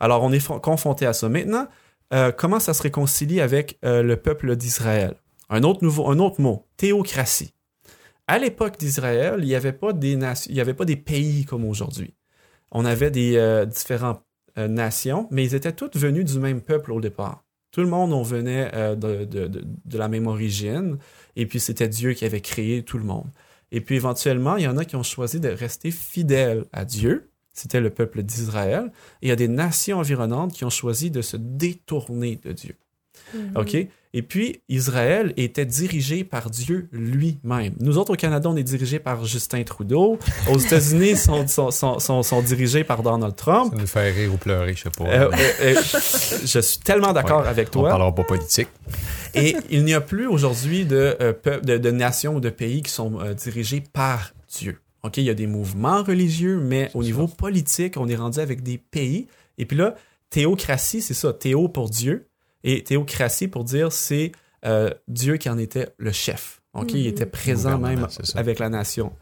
[0.00, 1.28] Alors, on est confronté à ça.
[1.28, 1.68] Maintenant,
[2.12, 5.14] euh, comment ça se réconcilie avec euh, le peuple d'Israël?
[5.48, 7.54] Un autre, nouveau, un autre mot, théocratie.
[8.26, 11.44] À l'époque d'Israël, il n'y avait, pas des nation- il y avait pas des pays
[11.44, 12.14] comme aujourd'hui.
[12.72, 14.22] On avait des différentes
[14.56, 17.44] nations, mais ils étaient toutes venus du même peuple au départ.
[17.72, 20.98] Tout le monde, on venait euh, de, de- de- de la même origine,
[21.36, 23.28] et puis c'était Dieu qui avait créé tout le monde.
[23.72, 27.30] Et puis éventuellement, il y en a qui ont choisi de rester fidèles à Dieu,
[27.54, 31.22] c'était le peuple d'Israël, et il y a des nations environnantes qui ont choisi de
[31.22, 32.76] se détourner de Dieu.
[33.34, 33.52] Mhm.
[33.56, 33.76] OK?
[34.14, 37.74] Et puis, Israël était dirigé par Dieu lui-même.
[37.80, 40.18] Nous autres, au Canada, on est dirigé par Justin Trudeau.
[40.50, 43.72] Aux États-Unis, ils sont, sont, sont, sont, dirigés par Donald Trump.
[43.74, 45.04] Ça nous fait rire ou pleurer, je sais pas.
[45.04, 45.82] Euh, euh, euh,
[46.44, 47.48] je suis tellement d'accord Ouais.
[47.48, 47.88] avec on toi.
[47.88, 48.68] parlera pas politique.
[49.34, 51.16] Et il n'y a plus aujourd'hui de,
[51.64, 54.78] de, de nations ou de pays qui sont dirigés par Dieu.
[55.02, 58.62] OK, il y a des mouvements religieux, mais au niveau politique, on est rendu avec
[58.62, 59.26] des pays.
[59.58, 59.94] Et puis là,
[60.30, 62.28] théocratie, c'est ça, théo pour Dieu,
[62.64, 64.32] et théocratie pour dire c'est
[64.64, 66.60] euh, Dieu qui en était le chef.
[66.74, 69.12] OK, il était présent Gouvernement, même avec la nation.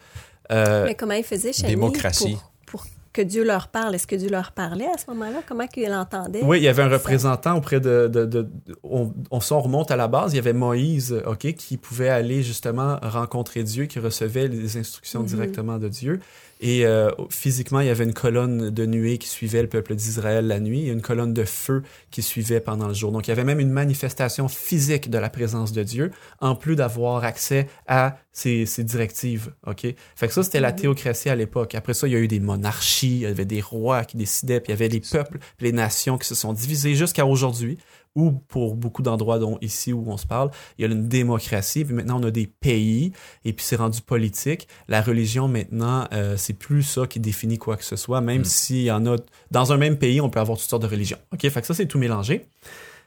[0.52, 2.36] Euh, Mais comment il faisait, Chani, Démocratie.
[2.66, 5.42] Pour, pour que Dieu leur parle, est-ce que Dieu leur parlait à ce moment-là?
[5.48, 6.42] Comment qu'ils l'entendaient?
[6.44, 8.06] Oui, il y avait un représentant auprès de...
[8.06, 8.48] de, de-
[8.84, 12.44] on, on, s'en remonte à la base, il y avait Moïse, OK, qui pouvait aller
[12.44, 15.26] justement rencontrer Dieu, qui recevait les instructions Mhm.
[15.26, 16.20] directement de Dieu.
[16.62, 20.46] Et euh, physiquement, il y avait une colonne de nuée qui suivait le peuple d'Israël
[20.46, 23.12] la nuit et une colonne de feu qui suivait pendant le jour.
[23.12, 26.76] Donc, il y avait même une manifestation physique de la présence de Dieu, en plus
[26.76, 29.52] d'avoir accès à ses, ses directives.
[29.66, 29.86] OK?
[30.16, 30.76] Fait que ça, c'était la Mhm.
[30.76, 31.74] théocratie à l'époque.
[31.74, 34.60] Après ça, il y a eu des monarchies, il y avait des rois qui décidaient,
[34.60, 37.78] puis il y avait les peuples, les nations qui se sont divisées jusqu'à aujourd'hui,
[38.16, 41.84] ou pour beaucoup d'endroits, dont ici où on se parle, il y a une démocratie,
[41.84, 43.12] puis maintenant on a des pays,
[43.44, 44.66] et puis c'est rendu politique.
[44.88, 48.44] La religion, maintenant, euh, c'est plus ça qui définit quoi que ce soit, même Mm.
[48.44, 49.16] s'il y en a...
[49.52, 51.18] Dans un même pays, on peut avoir toutes sortes de religions.
[51.32, 51.48] OK?
[51.48, 52.46] Fait que ça, c'est tout mélangé.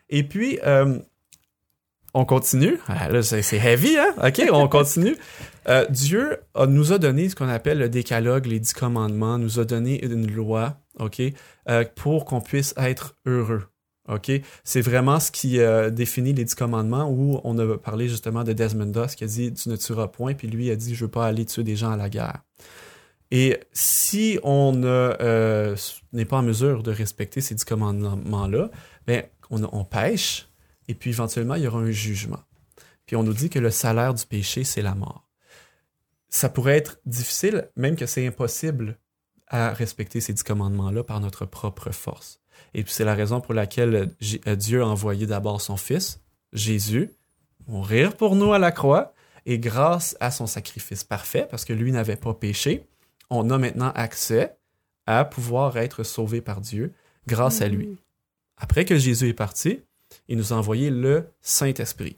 [0.10, 0.60] Et puis...
[0.66, 0.98] euh,
[2.16, 2.78] on continue.
[2.88, 4.14] Ah, là, c'est heavy, hein?
[4.24, 5.16] OK, on continue.
[5.68, 9.60] Euh, Dieu a- nous a donné ce qu'on appelle le décalogue, les dix commandements, nous
[9.60, 11.22] a donné une loi, OK,
[11.96, 13.64] pour qu'on puisse être heureux.
[14.10, 14.32] OK?
[14.64, 18.52] C'est vraiment ce qui euh, définit les dix commandements où on a parlé justement de
[18.54, 21.12] Desmond Doss qui a dit Tu ne tueras point, puis lui a dit Je veux
[21.12, 22.42] pas aller tuer des gens à la guerre.
[23.32, 25.76] Et si on ne, euh,
[26.12, 28.70] n'est pas en mesure de respecter ces dix commandements-là,
[29.08, 30.50] ben, on, on pêche,
[30.88, 32.42] et puis éventuellement, il y aura un jugement.
[33.06, 35.28] Puis on nous dit que le salaire du péché, c'est la mort.
[36.30, 39.00] Ça pourrait être difficile, même que c'est impossible
[39.48, 42.43] à respecter ces dix commandements-là par notre propre force.
[42.74, 44.12] Et puis c'est la raison pour laquelle
[44.48, 46.22] euh, Dieu a envoyé d'abord son Fils,
[46.54, 47.12] Jésus,
[47.68, 49.14] mourir pour nous à la croix,
[49.46, 52.86] et grâce à son sacrifice parfait, parce que lui n'avait pas péché,
[53.30, 54.56] on a maintenant accès
[55.06, 56.94] à pouvoir être sauvé par Dieu
[57.28, 57.98] grâce à lui.
[58.58, 59.82] Après que Jésus est parti,
[60.28, 62.18] il nous a envoyé le Saint-Esprit.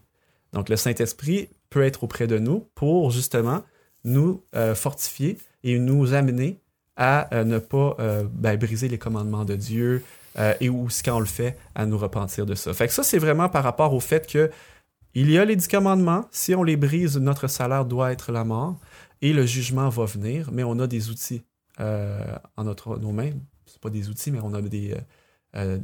[0.54, 3.64] Donc le Saint-Esprit peut être auprès de nous pour justement
[4.04, 6.60] nous euh, fortifier et nous amener
[6.96, 10.04] à euh, ne pas euh, ben, briser les commandements de Dieu
[10.38, 12.74] euh, et aussi quand on le fait, à nous repentir de ça.
[12.74, 14.50] Fait que ça, c'est vraiment par rapport au fait que
[15.14, 16.26] il y a les dix commandements.
[16.32, 18.78] Si on les brise, notre salaire doit être la mort
[19.22, 21.44] et le jugement va venir, mais on a des outils
[21.80, 22.20] euh,
[22.58, 23.32] en notre, nos mains.
[23.66, 24.98] C'est pas des outils, mais on a des, euh,
[25.56, 25.80] euh,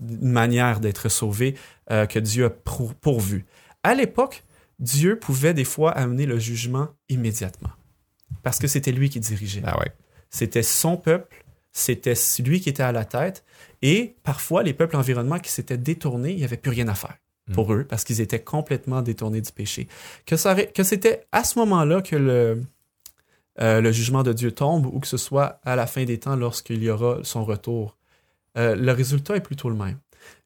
[0.00, 1.54] une manière d'être sauvé
[1.88, 3.46] que Dieu a pour- pourvu.
[3.82, 4.44] À l'époque,
[4.78, 7.70] Dieu pouvait des fois amener le jugement immédiatement
[8.42, 9.62] parce que c'était lui qui dirigeait.
[9.64, 9.92] Ah ouais.
[10.30, 13.44] C'était son peuple, c'était lui qui était à la tête,
[13.84, 17.14] et parfois les peuples environnements qui s'étaient détournés, il n'y avait plus rien à faire
[17.52, 19.86] pour eux parce qu'ils étaient complètement détournés du péché.
[20.26, 22.62] Que, ça aurait- que c'était à ce moment-là que le,
[23.60, 26.36] euh, le jugement de Dieu tombe ou que ce soit à la fin des temps
[26.36, 27.96] lorsqu'il y aura son retour.
[28.56, 29.98] Euh, le résultat est plutôt le même.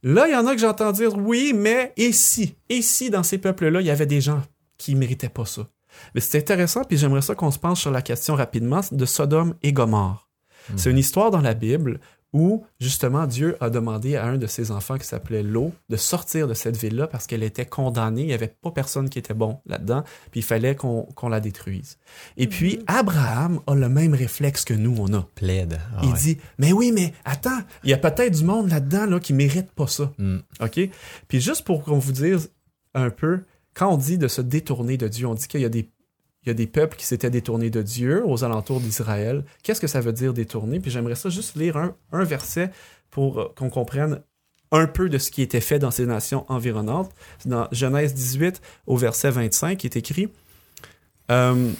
[0.03, 3.22] Là, il y en a que j'entends dire oui, mais et si, et si dans
[3.22, 4.42] ces peuples-là, il y avait des gens
[4.77, 5.68] qui ne méritaient pas ça?
[6.14, 9.55] Mais c'est intéressant, puis j'aimerais ça qu'on se penche sur la question rapidement de Sodome
[9.62, 10.29] et Gomorre.
[10.77, 11.98] C'est une histoire dans la Bible
[12.32, 16.46] où, justement, Dieu a demandé à un de ses enfants qui s'appelait Lot de sortir
[16.46, 18.22] de cette ville-là parce qu'elle était condamnée.
[18.22, 21.40] Il n'y avait pas personne qui était bon là-dedans, puis il fallait qu'on qu'on la
[21.40, 21.98] détruise.
[22.36, 25.26] Et puis, Abraham a le même réflexe que nous, on a.
[25.34, 25.78] Plaide.
[25.96, 26.18] Ah il ouais.
[26.18, 29.70] dit, mais oui, mais attends, il y a peut-être du monde là-dedans là, qui mérite
[29.72, 30.12] pas ça.
[30.18, 30.38] Mm.
[30.60, 30.80] OK?
[31.28, 32.50] Puis juste pour qu'on vous dise
[32.94, 33.42] un peu,
[33.74, 35.88] quand on dit de se détourner de Dieu, on dit qu'il y a des
[36.42, 39.44] il y a des peuples qui s'étaient détournés de Dieu aux alentours d'Israël.
[39.62, 40.81] Qu'est-ce que ça veut dire détourner?
[40.81, 42.70] Puis j'aimerais ça juste lire un, verset
[43.11, 44.22] pour euh, qu'on comprenne
[44.70, 47.11] un peu de ce qui était fait dans ces nations environnantes.
[47.38, 50.29] C'est dans Genèse 18 au verset 25 qui est écrit.
[51.31, 51.70] euh,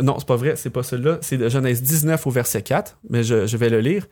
[0.00, 1.18] non, c'est pas vrai, c'est pas celui-là.
[1.22, 4.06] C'est de Genèse 19 au verset 4, mais je, je vais le lire.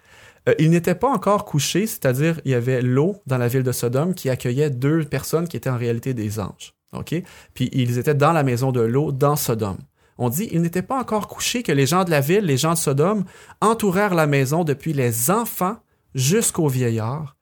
[0.49, 3.73] Euh, il n'était pas encore couché, c'est-à-dire il y avait l'eau dans la ville de
[3.73, 6.76] Sodome qui accueillait deux personnes qui étaient en réalité des anges.
[6.93, 7.15] OK?
[7.55, 9.79] Puis ils étaient dans la maison de l'eau dans Sodome.
[10.19, 12.73] On dit, il n'était pas encore couché que les gens de la ville, les gens
[12.73, 13.25] de Sodome,
[13.61, 15.77] entourèrent la maison depuis les enfants
[16.15, 17.37] jusqu'aux vieillards.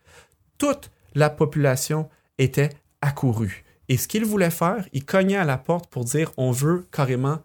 [0.59, 3.65] Toute la population était accourue.
[3.89, 7.39] Et ce qu'ils voulaient faire, ils cognaient à la porte pour dire, on veut carrément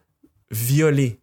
[0.52, 1.20] violer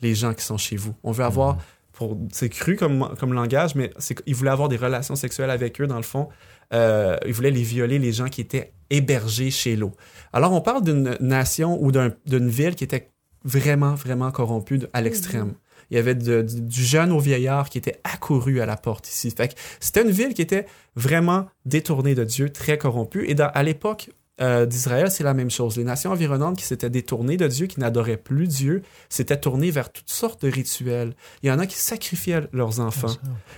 [0.00, 0.94] les gens qui sont chez vous.
[1.02, 1.58] On veut avoir,
[1.92, 3.92] pour c'est cru comme, comme langage, mais
[4.24, 6.28] qu'ils voulaient avoir des relations sexuelles avec eux, dans le fond.
[6.72, 9.92] Euh, ils voulaient les violer, les gens qui étaient hébergés chez l'eau.
[10.32, 13.10] Alors, on parle d'une nation ou d'un- d'une ville qui était
[13.44, 15.54] vraiment, vraiment corrompue à l'extrême.
[15.90, 19.08] Il y avait de- du, du jeune au vieillard qui était accouru à la porte
[19.08, 19.32] ici.
[19.36, 23.24] Fait c'était une ville qui était vraiment détournée de Dieu, très corrompue.
[23.28, 25.76] Et dans- à l'époque euh, d'Israël, c'est la même chose.
[25.76, 29.92] Les nations environnantes qui s'étaient détournées de Dieu, qui n'adoraient plus Dieu, s'étaient tournées vers
[29.92, 31.14] toutes sortes de rituels.
[31.42, 33.14] Il y en a qui sacrifiaient leurs enfants.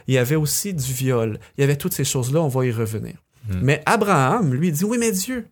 [0.09, 1.38] Il y avait aussi du viol.
[1.57, 3.14] Il y avait toutes ces choses-là, on va y revenir.
[3.49, 3.61] Hmm.
[3.62, 5.49] Mais Abraham, lui, dit, oui, mais Dieu,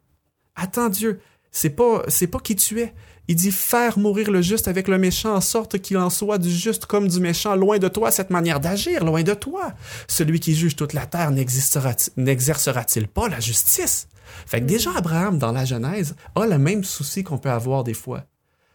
[0.56, 2.92] attends Dieu, c'est pas, c'est pas qui tu es.
[3.28, 6.50] Il dit faire mourir le juste avec le méchant en sorte qu'il en soit du
[6.50, 7.54] juste comme du méchant.
[7.54, 9.72] Loin de toi cette manière d'agir, loin de toi.
[10.08, 14.08] Celui qui juge toute la terre n'exercera-t-il pas la justice?
[14.46, 17.94] Fait que déjà Abraham, dans la Genèse, a le même souci qu'on peut avoir des
[17.94, 18.24] fois.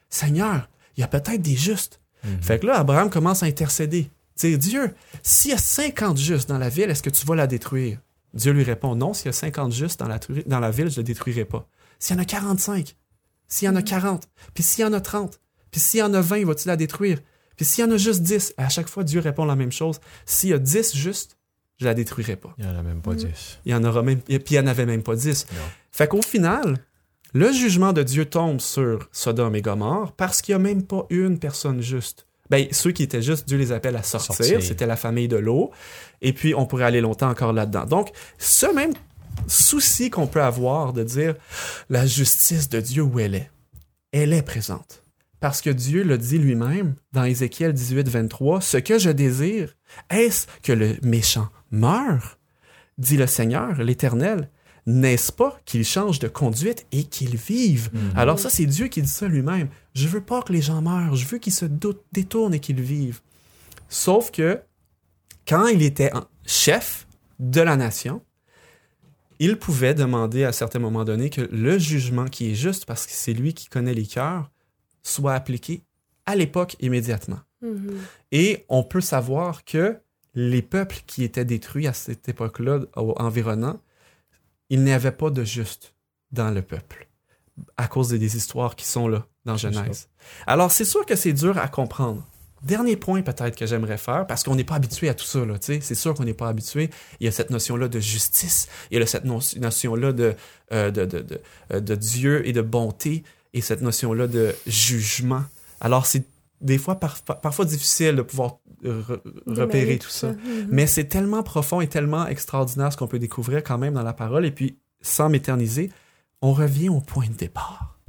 [0.10, 2.00] Seigneur, il y a peut-être des justes.
[2.24, 2.42] Mhm.
[2.42, 4.10] Fait que là, Abraham commence à intercéder.
[4.38, 7.48] Dire, Dieu, s'il y a 50 justes dans la ville, est-ce que tu vas la
[7.48, 8.00] détruire?
[8.34, 10.96] Dieu lui répond, non, s'il y a 50 justes dans la, dans la ville, je
[10.96, 11.68] ne la détruirai pas.
[12.00, 12.96] S'il y en a 45,
[13.48, 15.40] s'il y en a 40, puis s'il y en a 30,
[15.72, 17.20] puis s'il y en a 20, vas-tu la détruire?
[17.56, 20.02] Puis s'il y en a juste 10, à chaque fois, Dieu répond la même chose.
[20.26, 21.35] S'il y a 10 justes,
[21.78, 22.54] je la détruirai pas.
[22.58, 23.60] Il n'y en a même pas 10.
[23.66, 25.48] Il y en aura même, puis il n'y en avait même pas 10.
[25.52, 25.60] Non.
[25.92, 26.78] Fait qu'au final,
[27.34, 31.06] le jugement de Dieu tombe sur Sodome et Gomorre parce qu'il n'y a même pas
[31.10, 32.28] une personne juste.
[32.50, 34.36] Ben, ceux qui étaient justes, Dieu les appelle à sortir.
[34.36, 34.62] Sortir.
[34.62, 35.72] C'était la famille de l'eau.
[36.22, 37.86] Et puis, on pourrait aller longtemps encore là-dedans.
[37.86, 38.94] Donc, ce même
[39.48, 41.36] souci qu'on peut avoir de dire
[41.90, 43.52] la justice de Dieu où elle est,
[44.12, 45.04] elle est présente.
[45.40, 49.76] Parce que Dieu le dit lui-même dans Ézéchiel 18, 23, ce que je désire,
[50.10, 52.38] est-ce que le méchant meure?
[52.98, 54.50] Dit le Seigneur, l'Éternel.
[54.88, 57.90] N'est-ce pas qu'il change de conduite et qu'il vive?
[58.16, 59.68] Alors ça, c'est Dieu qui dit ça lui-même.
[59.96, 61.66] Je veux pas que les gens meurent, je veux qu'ils se
[62.12, 63.22] détournent et qu'ils vivent.
[63.90, 64.62] Sauf que
[65.48, 67.08] quand il était en- chef
[67.40, 68.22] de la nation,
[69.40, 73.12] il pouvait demander à certains moments donnés que le jugement qui est juste, parce que
[73.14, 74.52] c'est lui qui connaît les cœurs,
[75.04, 75.84] soit appliqué
[76.28, 77.40] à l'époque immédiatement.
[77.62, 77.98] Mhm.
[78.32, 79.98] Et on peut savoir que
[80.36, 83.80] les peuples qui étaient détruits à cette époque-là environnant,
[84.70, 85.94] il n'y avait pas de juste
[86.32, 87.08] dans le peuple
[87.78, 90.10] à cause des histoires qui sont là dans Genèse.
[90.46, 92.22] Alors c'est sûr que c'est dur à comprendre.
[92.64, 95.54] Dernier point peut-être que j'aimerais faire, parce qu'on n'est pas habitué à tout ça, là,
[95.62, 96.90] c'est sûr qu'on n'est pas habitué.
[97.20, 100.36] Il y a cette notion-là de justice, il y a cette no- notion-là de,
[100.74, 105.44] euh, de, de, de, euh, de Dieu et de bonté, et cette notion-là de jugement.
[105.80, 106.26] Alors c'est
[106.60, 110.32] des fois par- parfois difficile de pouvoir re- repérer tout ça.
[110.34, 110.68] Mhm.
[110.70, 114.14] Mais c'est tellement profond et tellement extraordinaire ce qu'on peut découvrir quand même dans la
[114.14, 114.46] parole.
[114.46, 115.92] Et puis, sans m'éterniser,
[116.42, 118.00] on revient au point de départ.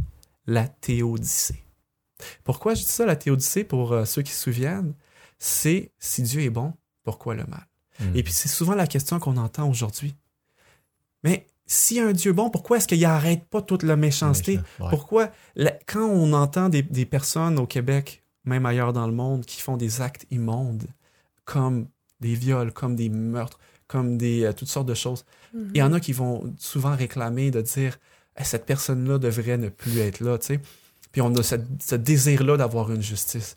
[0.47, 1.65] La théodicée.
[2.45, 4.95] Pourquoi je dis ça, la théodicée, pour euh, ceux qui se souviennent?
[5.39, 7.67] C'est si Dieu est bon, pourquoi le mal?
[8.01, 8.17] Mhm.
[8.17, 10.15] Et puis, c'est souvent la question qu'on entend aujourd'hui.
[11.25, 14.59] Mais s'il y a un Dieu bon, pourquoi est-ce qu'il n'arrête pas toute la méchanceté?
[14.79, 14.87] Ouais.
[14.91, 19.45] Pourquoi, la- quand on entend des, des personnes au Québec, même ailleurs dans le monde,
[19.45, 20.87] qui font des actes immondes,
[21.45, 21.89] comme
[22.21, 25.71] des viols, comme des meurtres, comme des euh, toutes sortes de choses, Mhm.
[25.75, 27.99] il y en a qui vont souvent réclamer de dire
[28.39, 30.61] Eh, cette personne-là devrait ne plus être là, tu sais.
[31.13, 33.57] Puis on a ce, ce désir-là d'avoir une justice.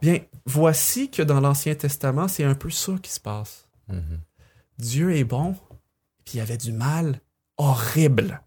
[0.00, 3.68] Bien, voici que dans l'Ancien Testament, c'est un peu ça qui se passe.
[3.88, 4.18] Mhm.
[4.78, 5.54] Dieu est bon,
[6.24, 7.20] puis il y avait du mal
[7.58, 8.40] horrible.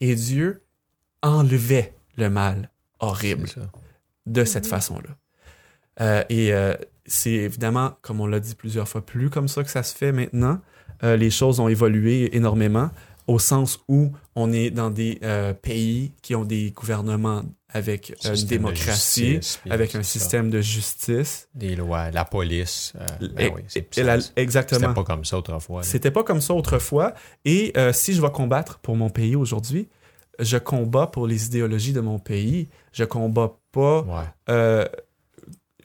[0.00, 0.62] Et Dieu
[1.22, 3.48] enlevait le mal horrible.
[4.32, 5.10] De cette façon-là.
[6.00, 6.74] Euh, et euh,
[7.06, 10.12] c'est évidemment, comme on l'a dit plusieurs fois, plus comme ça que ça se fait
[10.12, 10.60] maintenant.
[11.02, 12.90] Euh, les choses ont évolué énormément
[13.26, 15.20] au sens où on est dans des
[15.60, 20.08] pays qui ont des gouvernements avec une démocratie, justice, avec un ça.
[20.18, 21.46] système de justice.
[21.54, 22.94] Des lois, la police.
[23.20, 23.62] ben oui,
[23.98, 24.94] la- C'était exactement.
[24.94, 25.82] pas comme ça autrefois.
[25.82, 27.12] C'était pas comme ça autrefois.
[27.44, 29.88] Et si je vais combattre pour mon pays aujourd'hui,
[30.38, 32.68] je combats pour les idéologies de mon pays.
[32.92, 34.84] Je combats pas Ouais, euh,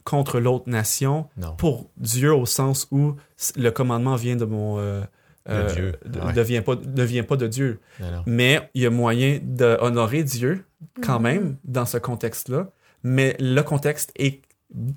[0.04, 1.56] contre l'autre nation non.
[1.56, 3.16] pour Dieu au sens où
[3.56, 5.02] le commandement vient de mon euh,
[5.48, 6.34] De Dieu, ouais.
[6.34, 7.80] devient pas devient pas de Dieu
[8.26, 10.66] mais il y a moyen d'honorer Dieu
[11.02, 11.24] quand Mhm.
[11.24, 12.70] même dans ce contexte-là
[13.04, 14.42] mais le contexte est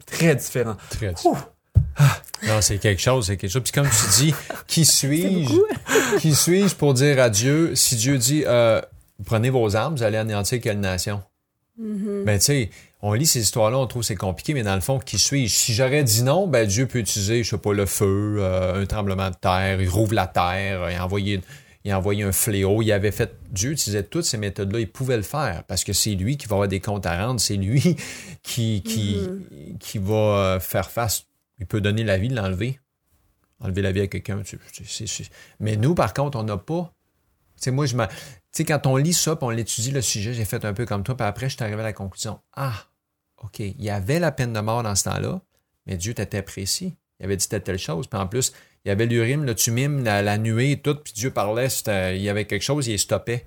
[0.07, 1.37] très différent Très Ouh!
[2.47, 3.63] Non, c'est quelque chose, c'est quelque chose.
[3.63, 4.35] Puis comme tu dis,
[4.67, 6.19] qui suis-je?
[6.19, 8.81] Qui suis-je pour dire à Dieu, si Dieu dit, euh,
[9.25, 11.23] prenez vos armes, vous allez anéantir quelle nation?
[11.79, 12.25] Mhm.
[12.25, 12.71] Ben, tu sais,
[13.03, 15.55] on lit ces histoires-là, on trouve que c'est compliqué, mais dans le fond, qui suis-je?
[15.55, 18.87] Si j'aurais dit non, ben, Dieu peut utiliser, je sais pas, le feu, euh, un
[18.87, 21.41] tremblement de terre, il rouvre la terre, il a envoyé,
[21.85, 25.19] il a envoyé un fléau, il avait fait, Dieu utilisait toutes ces méthodes-là, il pouvait
[25.19, 27.97] le faire, parce que c'est lui qui va avoir des comptes à rendre, c'est lui
[28.43, 29.21] qui, qui,
[29.79, 31.27] qui va euh, faire face,
[31.59, 32.81] il peut donner la vie, l'enlever,
[33.61, 34.43] enlever la vie à quelqu'un,
[35.61, 36.93] mais nous, par contre, on n'a pas,
[37.65, 38.15] sais, moi, je m'a- tu
[38.53, 41.03] sais, quand on lit ça, puis on l'étudie, le sujet, j'ai fait un peu comme
[41.03, 42.75] toi, puis après, je suis arrivé à la conclusion, ah,
[43.43, 45.41] OK, il y avait la peine de mort dans ce temps-là,
[45.87, 46.95] mais Dieu t'était précis.
[47.21, 48.07] Il avait dit telle, telle chose.
[48.07, 48.53] Puis en plus,
[48.85, 51.69] il y avait l'urim, le tumim, la, la nuée, tout, puis Dieu parlait,
[52.15, 53.47] il y avait quelque chose, il les stoppait.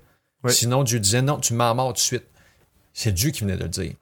[0.52, 2.24] Sinon, Dieu disait, non, tu m'en mort tout de suite.
[2.92, 3.92] C'est Dieu qui venait de le dire.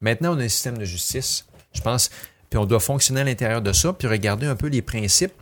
[0.00, 2.10] Maintenant, on a un système de justice, je pense,
[2.50, 5.34] puis on doit fonctionner à l'intérieur de ça, puis regarder un peu les principes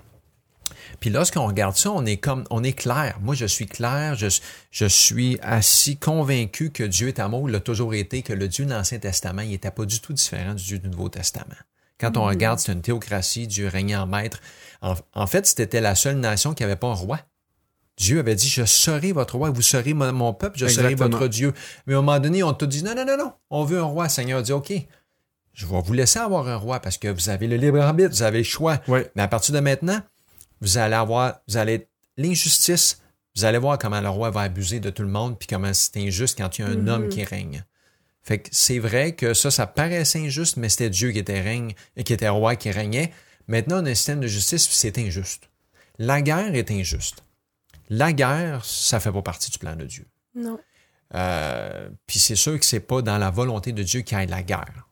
[1.01, 3.19] Puis lorsqu'on regarde ça, on est comme, on est clair.
[3.21, 4.27] Moi, je suis clair, je,
[4.71, 8.65] je suis assis convaincu que Dieu est amour, il a toujours été, que le Dieu
[8.65, 11.57] de l'Ancien Testament, il n'était pas du tout différent du Dieu du Nouveau Testament.
[11.99, 14.41] Quand on regarde, c'est une théocratie, Dieu régnait en maître.
[14.83, 17.21] En, en fait, c'était la seule nation qui n'avait pas un roi.
[17.97, 21.29] Dieu avait dit, je serai votre roi, vous serez mon, mon peuple, je serai votre
[21.29, 21.53] Dieu.
[21.87, 23.85] Mais à un moment donné, on t'a dit, non, non, non, non, on veut un
[23.85, 24.05] roi.
[24.05, 24.73] Le Seigneur a dit, OK,
[25.53, 28.23] je vais vous laisser avoir un roi parce que vous avez le libre arbitre, vous
[28.25, 28.81] avez le choix.
[28.89, 30.01] Mais à partir de maintenant,
[30.61, 33.01] vous allez avoir, vous allez l'injustice.
[33.37, 35.97] Vous allez voir comment le roi va abuser de tout le monde, puis comment c'est
[35.97, 37.65] injuste quand il y a un homme qui règne.
[38.23, 41.75] Fait que c'est vrai que ça, ça paraissait injuste, mais c'était Dieu qui était règne,
[42.05, 43.13] qui était roi, qui régnait.
[43.49, 45.51] Maintenant, on a un système de justice, puis c'est injuste.
[45.99, 47.25] La guerre est injuste.
[47.91, 50.07] La guerre, ça fait pas partie du plan de Dieu.
[50.35, 50.59] Non.
[51.15, 54.27] Euh, puis c'est sûr que c'est pas dans la volonté de Dieu qu'il y ait
[54.27, 54.89] la guerre.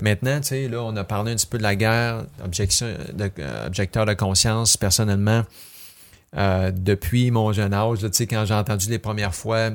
[0.00, 3.30] Maintenant, tu sais, là, on a parlé un petit peu de la guerre, objection, de,
[3.38, 4.76] euh, objecteur de conscience.
[4.76, 5.44] Personnellement,
[6.36, 9.70] euh, depuis mon jeune âge, là, tu sais, quand j'ai entendu les premières fois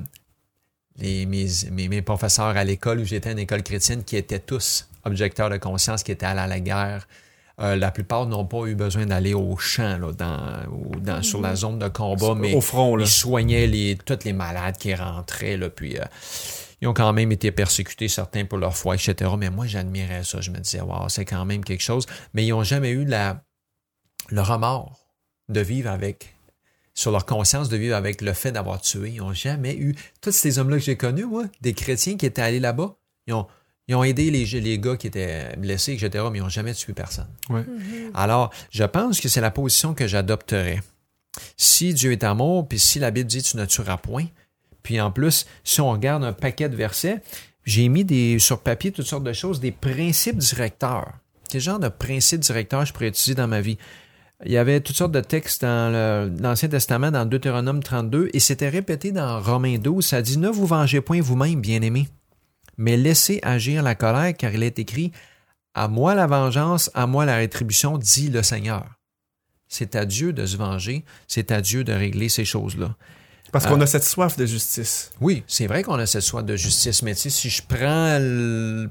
[0.98, 4.40] les, mes, mes, mes professeurs à l'école où j'étais à une école chrétienne qui étaient
[4.40, 7.08] tous objecteurs de conscience, qui étaient allés à la guerre,
[7.62, 11.42] euh, la plupart n'ont pas eu besoin d'aller au champ, là, dans, ou dans, sur
[11.42, 13.04] la zone de combat, mais Au front, là.
[13.04, 16.06] ils soignaient les, tous les malades qui rentraient, là, puis euh,
[16.82, 19.32] ils ont quand même été persécutés, certains pour leur foi, etc.
[19.38, 20.42] Mais moi, j'admirais ça.
[20.42, 22.06] Je me disais, wow, c'est quand même quelque chose.
[22.34, 23.44] Mais ils n'ont jamais eu la,
[24.30, 25.00] le remords
[25.50, 26.36] de vivre avec,
[26.94, 29.12] sur leur conscience, de vivre avec le fait d'avoir tué.
[29.16, 29.96] Ils n'ont jamais eu.
[30.22, 32.96] Tous ces hommes-là que j'ai connus, moi, des chrétiens qui étaient allés là-bas,
[33.28, 33.48] ils ont,
[33.88, 36.94] ils ont aidé les, les gars qui étaient blessés, etc., mais ils n'ont jamais tué
[36.94, 37.28] personne.
[37.50, 37.66] Ouais.
[38.14, 40.82] Alors, je pense que c'est la position que j'adopterais.
[41.58, 44.28] Si Dieu est amour, puis si la Bible dit tu ne tueras point,
[44.84, 47.22] puis en plus, si on regarde un paquet de versets,
[47.66, 51.14] j'ai mis des, sur papier toutes sortes de choses, des principes directeurs.
[51.50, 53.78] Quel genre de principes directeurs je pourrais utiliser dans ma vie?
[54.46, 58.70] Il y avait toutes sortes de textes dans l'Ancien Testament, dans Deutéronome 32, et c'était
[58.70, 60.06] répété dans Romains 12.
[60.06, 62.08] Ça dit Ne vous vengez point vous-même, bien-aimés,
[62.78, 65.12] mais laissez agir la colère, car il est écrit
[65.74, 68.86] À moi la vengeance, à moi la rétribution, dit le Seigneur.
[69.68, 72.96] C'est à Dieu de se venger, c'est à Dieu de régler ces choses-là.
[73.52, 73.70] Parce Ah.
[73.70, 75.12] qu'on a cette soif de justice.
[75.22, 78.88] Oui, c'est vrai qu'on a cette soif de justice, mais si je prends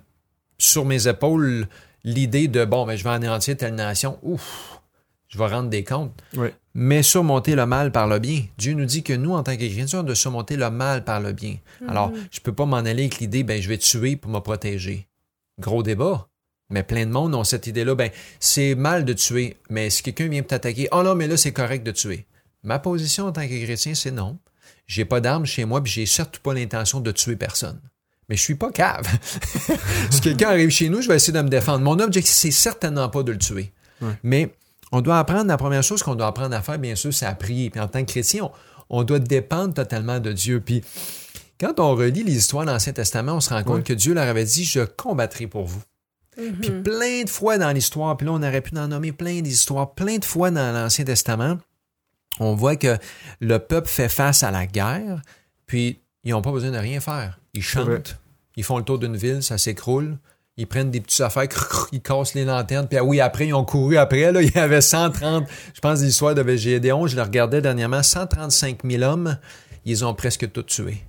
[0.59, 1.67] sur mes épaules
[2.05, 4.81] l'idée de bon, ben, je vais anéantir telle nation, ouf,
[5.29, 6.13] je vais rendre des comptes.
[6.37, 6.49] Oui.
[6.75, 8.45] Mais surmonter le mal par le bien.
[8.57, 11.57] Dieu nous dit que nous, en tant qu'Écritures, de surmonter le mal par le bien.
[11.89, 15.07] Alors, je peux pas m'en aller avec l'idée, ben, je vais tuer pour me protéger.
[15.59, 16.29] Gros débat.
[16.71, 20.29] Mais plein de monde ont cette idée-là, ben, c'est mal de tuer, mais si quelqu'un
[20.29, 22.27] vient t'attaquer, oh non, mais là, c'est correct de tuer.
[22.63, 24.39] Ma position en tant que chrétien, c'est non.
[24.89, 27.81] J'ai pas d'armes chez moi, puis j'ai surtout pas l'intention de tuer personne.
[28.29, 29.07] Mais je suis pas cave.
[30.11, 31.81] si quelqu'un arrive chez nous, je vais essayer de me défendre.
[31.81, 33.73] Mon objectif, c'est certainement pas de le tuer.
[34.03, 34.13] Ouais.
[34.23, 34.55] Mais
[34.91, 37.35] on doit apprendre, la première chose qu'on doit apprendre à faire, bien sûr, c'est à
[37.35, 37.71] prier.
[37.71, 38.51] Puis en tant que chrétien, on,
[38.91, 40.61] on doit dépendre totalement de Dieu.
[40.61, 40.83] Puis
[41.61, 44.29] quand on relit les histoires de l'Ancien Testament, on se rend compte que Dieu leur
[44.29, 45.83] avait dit, je combattrai pour vous.
[46.37, 49.95] Puis plein de fois dans l'histoire, puis là, on aurait pu en nommer plein d'histoires,
[49.95, 51.59] plein de fois dans l'Ancien Testament,
[52.41, 52.97] on voit que
[53.41, 55.23] le peuple fait face à la guerre,
[55.67, 57.39] puis ils n'ont pas besoin de rien faire.
[57.55, 58.19] Ils chantent,
[58.57, 60.19] ils font le tour d'une ville, ça s'écroule,
[60.57, 61.49] ils prennent des petites affaires,
[61.93, 64.59] ils cassent les lanternes, puis ah oui, après, ils ont couru après, là, il y
[64.59, 69.39] avait 130, je pense l'histoire de Gédéon, je le regardais dernièrement, 135 000 hommes,
[69.85, 71.05] ils ont presque tous tués.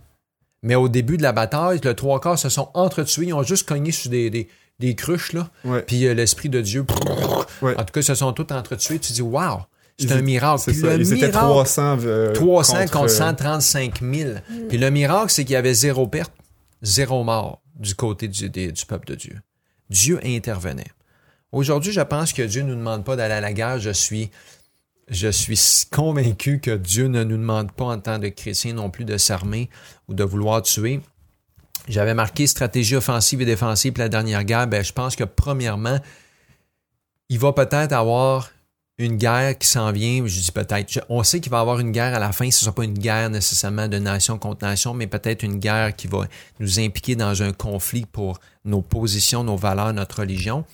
[0.61, 3.67] Mais au début de la bataille, le trois quarts se sont entretués, ils ont juste
[3.67, 4.49] cogné sur des, des,
[4.79, 5.81] des cruches, là, Ouais.
[5.81, 6.85] puis euh, l'Esprit de Dieu,
[7.61, 7.75] Ouais.
[7.77, 9.59] en tout cas, ils se sont tous entretués, tu dis, wow,
[9.99, 10.61] c'est un miracle.
[10.65, 10.93] C'est ça.
[10.95, 11.97] Ils étaient miracle- 300.
[12.05, 14.31] euh, 300 contre, euh, 135 000.
[14.69, 16.33] Puis le miracle, c'est qu'il y avait zéro perte,
[16.81, 19.35] zéro mort du côté du, des- du peuple de Dieu.
[19.89, 20.87] Dieu intervenait.
[21.51, 23.79] Aujourd'hui, je pense que Dieu ne nous demande pas d'aller à la guerre.
[23.79, 24.29] Je suis,
[25.09, 25.59] je suis
[25.91, 29.69] convaincu que Dieu ne nous demande pas en tant que chrétien non plus de s'armer
[30.07, 31.01] ou de vouloir tuer.
[31.87, 34.67] J'avais marqué stratégie offensive et défensive pour la dernière guerre.
[34.67, 35.97] Ben, je pense que premièrement,
[37.29, 38.51] il va peut-être avoir
[38.99, 41.93] une guerre qui s'en vient, je dis peut-être, on sait qu'il va y avoir une
[41.93, 44.93] guerre à la fin, ce ne sera pas une guerre nécessairement de nation contre nation,
[44.93, 46.27] mais peut-être une guerre qui va
[46.59, 50.65] nous impliquer dans un conflit pour nos positions, nos valeurs, notre religion.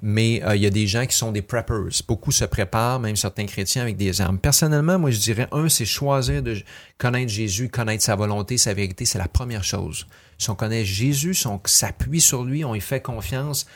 [0.00, 1.90] Mais euh, il y a des gens qui sont des preppers.
[2.08, 4.38] Beaucoup se préparent, même certains chrétiens, avec des armes.
[4.38, 6.56] Personnellement, moi, je dirais, un, c'est choisir de
[6.96, 10.06] connaître Jésus, connaître sa volonté, sa vérité, c'est la première chose.
[10.38, 13.66] Si on connaît Jésus, si on s'appuie sur lui, on y fait confiance,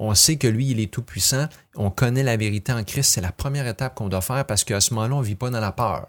[0.00, 1.46] on sait que lui, il est tout puissant,
[1.76, 4.80] on connaît la vérité en Christ, c'est la première étape qu'on doit faire parce qu'à
[4.80, 6.08] ce moment-là, on ne vit pas dans la peur,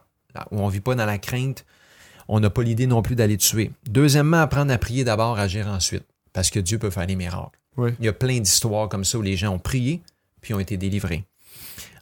[0.49, 1.65] on ne vit pas dans la crainte,
[2.29, 3.69] on n'a pas l'idée non plus d'aller tuer.
[3.85, 7.59] Deuxièmement, apprendre à prier d'abord, agir ensuite, parce que Dieu peut faire des miracles.
[7.75, 7.91] Oui.
[7.99, 10.01] Il y a plein d'histoires comme ça où les gens ont prié
[10.39, 11.25] puis ont été délivrés.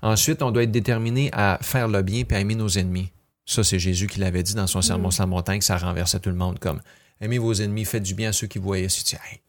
[0.04, 3.12] Ensuite, on doit être déterminé à faire le bien puis à aimer nos ennemis.
[3.48, 6.20] Ça, c'est Jésus qui l'avait dit dans son sermon sur la montagne, que ça renversait
[6.20, 6.80] tout le monde comme
[7.20, 8.88] aimez vos ennemis, faites du bien à ceux qui vous voyaient.
[8.88, 9.42] Tu dis, hey,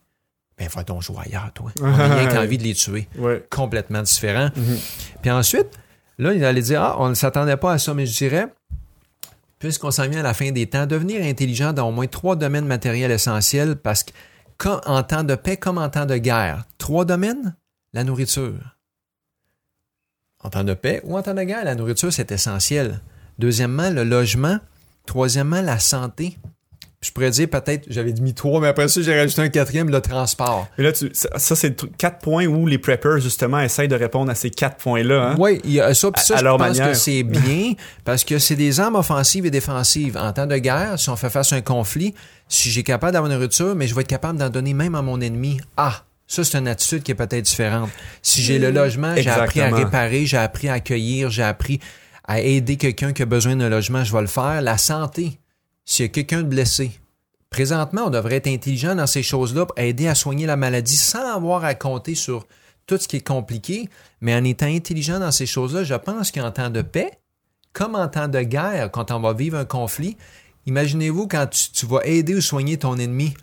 [0.61, 1.73] ben va donc jouer ailleurs, toi.
[1.81, 3.09] On n'a rien qu'envie de les tuer.
[3.17, 3.45] Ouais.
[3.51, 4.51] Complètement différent.
[4.55, 4.79] Mhm.
[5.23, 5.69] Puis ensuite,
[6.19, 8.47] là, il allait dire, ah, on ne s'attendait pas à ça, mais je dirais,
[9.59, 12.67] puisqu'on s'en vient à la fin des temps, devenir intelligent dans au moins trois domaines
[12.67, 14.13] matériels essentiels, parce que
[14.59, 17.57] quand, en temps de paix comme en temps de guerre, trois domaines,
[17.95, 18.77] la nourriture.
[20.43, 23.01] En temps de paix ou en temps de guerre, la nourriture, c'est essentiel.
[23.39, 24.59] Deuxièmement, le logement.
[25.07, 26.39] Troisièmement, la santé.
[27.03, 30.03] Je pourrais dire peut-être, j'avais mis trois, mais après ça, j'ai rajouté un quatrième, le
[30.03, 30.69] transport.
[30.77, 34.31] Mais là, tu, ça, ça, c'est quatre points où les preppers, justement, essayent de répondre
[34.31, 35.31] à ces quatre points-là.
[35.31, 35.37] Hein?
[35.39, 36.89] Oui, il y a ça, À- je pense manière.
[36.89, 37.73] que c'est bien,
[38.05, 40.19] parce que c'est des armes offensives et défensives.
[40.19, 42.15] En temps de guerre, si on fait face à un conflit,
[42.49, 45.01] si j'ai capable d'avoir une nourriture, mais je vais être capable d'en donner même à
[45.01, 45.59] mon ennemi.
[45.79, 46.03] Ah!
[46.27, 47.89] Ça, c'est une attitude qui est peut-être différente.
[48.21, 51.81] Si j'ai le logement, j'ai appris à réparer, j'ai appris à accueillir, j'ai appris
[52.29, 54.61] à aider quelqu'un qui a besoin d'un logement, je vais le faire.
[54.63, 55.40] La santé,
[55.91, 56.93] s'il y a quelqu'un de blessé,
[57.51, 61.35] présentement, on devrait être intelligent dans ces choses-là pour aider à soigner la maladie sans
[61.35, 62.47] avoir à compter sur
[62.87, 63.89] tout ce qui est compliqué,
[64.21, 67.11] mais en étant intelligent dans ces choses-là, je pense qu'en temps de paix,
[67.73, 70.17] comme en temps de guerre, quand on va vivre un conflit,
[70.67, 73.35] imaginez-vous quand tu, tu vas aider ou soigner ton ennemi.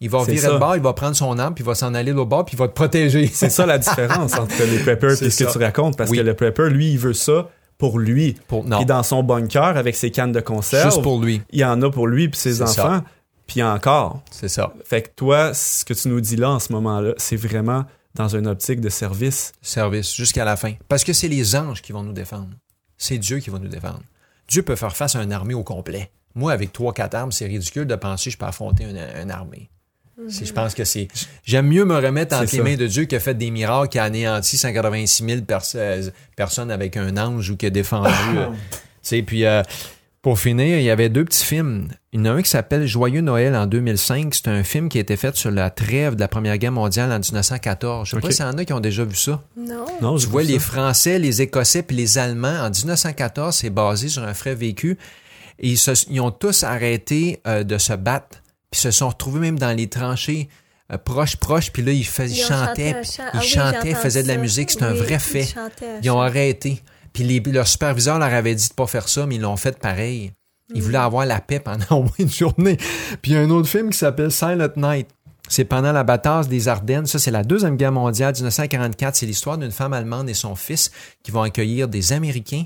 [0.00, 0.54] Il va virer ça.
[0.54, 2.56] de bord, il va prendre son arme, puis il va s'en aller l'autre bord, puis
[2.56, 3.28] il va te protéger.
[3.32, 6.18] C'est ça la différence entre les preppers et ce que tu racontes, parce Oui.
[6.18, 7.48] que le prepper, lui, il veut ça
[7.78, 8.34] pour lui.
[8.48, 8.78] Pour- non.
[8.78, 11.42] Puis dans son bunker, avec ses cannes de conserve, Juste pour lui.
[11.50, 13.04] il y en a pour lui puis ses enfants, ça.
[13.46, 14.22] puis encore.
[14.30, 14.72] C'est ça.
[14.84, 18.28] Fait que toi, ce que tu nous dis là en ce moment-là, c'est vraiment dans
[18.28, 19.52] une optique de service.
[19.62, 20.74] Service jusqu'à la fin.
[20.88, 22.50] Parce que c'est les anges qui vont nous défendre.
[22.98, 24.02] C'est Dieu qui va nous défendre.
[24.48, 26.10] Dieu peut faire face à une armée au complet.
[26.34, 29.30] Moi, avec trois, quatre armes, c'est ridicule de penser que je peux affronter une, une
[29.30, 29.70] armée.
[30.28, 31.08] Je pense que c'est.
[31.44, 33.98] J'aime mieux me remettre entre les mains de Dieu qui a fait des miracles, qui
[33.98, 38.10] a anéanti 186 000 pers- euh, personnes avec un ange ou qui a défendu.
[38.36, 38.54] euh, tu
[39.02, 39.62] sais, puis euh,
[40.20, 41.88] pour finir, il y avait deux petits films.
[42.12, 44.34] Il y en a un qui s'appelle Joyeux Noël en 2005.
[44.34, 47.10] C'est un film qui a été fait sur la trêve de la Première Guerre mondiale
[47.10, 48.06] en 1914.
[48.06, 48.22] Je sais Ok.
[48.22, 49.42] pas s'il y en a qui ont déjà vu ça.
[49.56, 49.86] Non.
[50.00, 50.48] Non, Tu vois, ça.
[50.48, 54.98] les Français, les Écossais puis les Allemands, en 1914, c'est basé sur un fait vécu.
[55.58, 58.41] Et ils, se- ils ont tous arrêté euh, de se battre.
[58.72, 60.48] Puis se sont retrouvés même dans les tranchées
[60.92, 61.70] euh, proches, proches.
[61.70, 64.70] Puis là, ils, fais- ils chantaient, ils Ah oui, chantaient, faisaient de la musique.
[64.72, 65.54] C'est un vrai ils fait.
[66.02, 66.82] Ils ont arrêté.
[67.12, 69.78] Puis les, leur superviseur leur avait dit de pas faire ça, mais ils l'ont fait
[69.78, 70.32] pareil.
[70.74, 70.84] Ils Mm.
[70.84, 72.76] voulaient avoir la paix pendant au moins une journée.
[73.20, 75.06] Puis il y a un autre film qui s'appelle Silent Night.
[75.48, 77.04] C'est pendant la bataille des Ardennes.
[77.04, 79.16] Ça, c'est la Deuxième Guerre mondiale, 1944.
[79.16, 80.90] C'est l'histoire d'une femme allemande et son fils
[81.22, 82.64] qui vont accueillir des Américains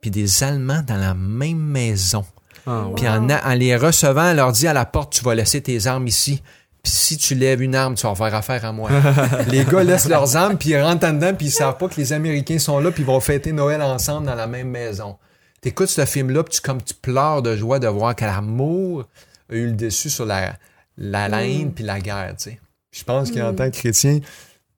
[0.00, 2.24] puis des Allemands dans la même maison.
[2.66, 2.94] Ouais.
[2.96, 6.06] Puis en, les recevant, elle leur dit à la porte, tu vas laisser tes armes
[6.06, 6.42] ici.
[6.82, 8.90] Puis si tu lèves une arme, tu vas faire affaire à moi.
[9.48, 11.96] les gars laissent leurs armes, puis ils rentrent en dedans, puis ils savent pas que
[11.96, 15.16] les Américains sont là, puis ils vont fêter Noël ensemble dans la même maison.
[15.60, 19.04] T'écoutes ce film-là, puis tu, comme tu pleures de joie de voir que l'amour
[19.50, 20.54] a eu le dessus sur la,
[20.98, 22.60] la haine puis la guerre, tu sais.
[22.92, 24.20] Je pense qu'en tant que chrétien,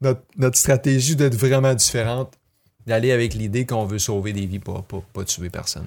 [0.00, 2.32] notre, notre stratégie doit être vraiment différente
[2.86, 5.84] d'aller avec l'idée qu'on veut sauver des vies, pas, pas, pas tuer personne.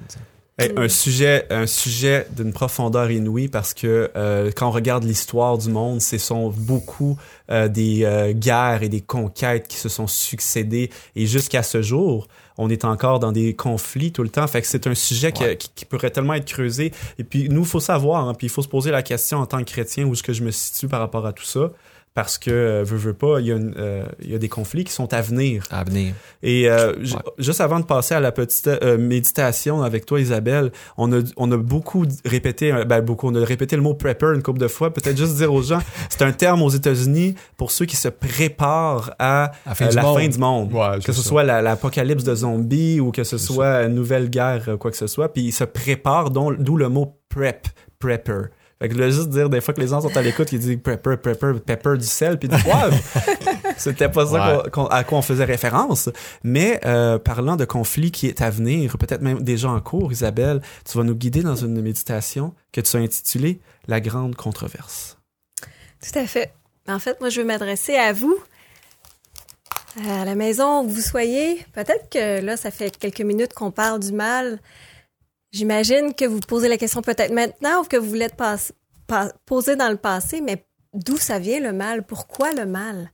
[0.61, 5.57] Hey, un sujet, un sujet d'une profondeur inouïe parce que euh, quand on regarde l'histoire
[5.57, 7.17] du monde, ce sont beaucoup
[7.49, 12.27] euh, des euh, guerres et des conquêtes qui se sont succédées et jusqu'à ce jour,
[12.57, 14.45] on est encore dans des conflits tout le temps.
[14.47, 15.55] Fait que c'est un sujet Ouais.
[15.55, 16.91] qui, qui pourrait tellement être creusé.
[17.17, 19.59] Et puis nous, faut savoir, hein, puis il faut se poser la question en tant
[19.59, 21.71] que chrétien où est-ce que je me situe par rapport à tout ça.
[22.15, 24.49] Parce que, euh, veux, veux pas, il y, a une, euh, il y a des
[24.49, 25.63] conflits qui sont à venir.
[25.71, 26.13] À venir.
[26.43, 27.05] Et euh, Ouais.
[27.37, 31.49] juste avant de passer à la petite euh, méditation avec toi, Isabelle, on a, on
[31.51, 34.67] a beaucoup répété, euh, ben beaucoup, on a répété le mot prepper une couple de
[34.67, 34.91] fois.
[34.91, 35.79] Peut-être juste dire aux gens,
[36.09, 39.95] c'est un terme aux États-Unis pour ceux qui se préparent à La fin euh, du
[39.95, 40.19] la monde.
[40.19, 40.73] fin du monde.
[40.73, 41.27] Ouais, que ce ça.
[41.29, 45.07] soit la- l'apocalypse de zombies ou que ce soit une nouvelle guerre, quoi que ce
[45.07, 45.31] soit.
[45.31, 47.67] Puis ils se préparent, d'où le mot prep,
[47.99, 48.45] prepper.
[48.81, 50.59] Fait que je voulais juste dire, des fois que les gens sont à l'écoute, ils
[50.59, 52.97] disent prepper, prepper, pepper du sel, puis du poivre.
[53.77, 54.87] C'était pas ça Ouais.
[54.89, 56.09] à quoi on faisait référence.
[56.43, 60.61] Mais euh, parlant de conflit qui est à venir, peut-être même déjà en cours, Isabelle,
[60.89, 65.17] tu vas nous guider dans une méditation que tu as intitulée La grande controverse.
[66.01, 66.53] Tout à fait.
[66.87, 68.37] En fait, moi, je veux m'adresser à vous,
[70.07, 71.65] à la maison où vous soyez.
[71.73, 74.59] Peut-être que là, ça fait quelques minutes qu'on parle du mal.
[75.51, 78.27] J'imagine que vous posez la question peut-être maintenant ou que vous voulez
[79.45, 82.05] poser dans le passé, mais d'où ça vient le mal?
[82.05, 83.11] Pourquoi le mal?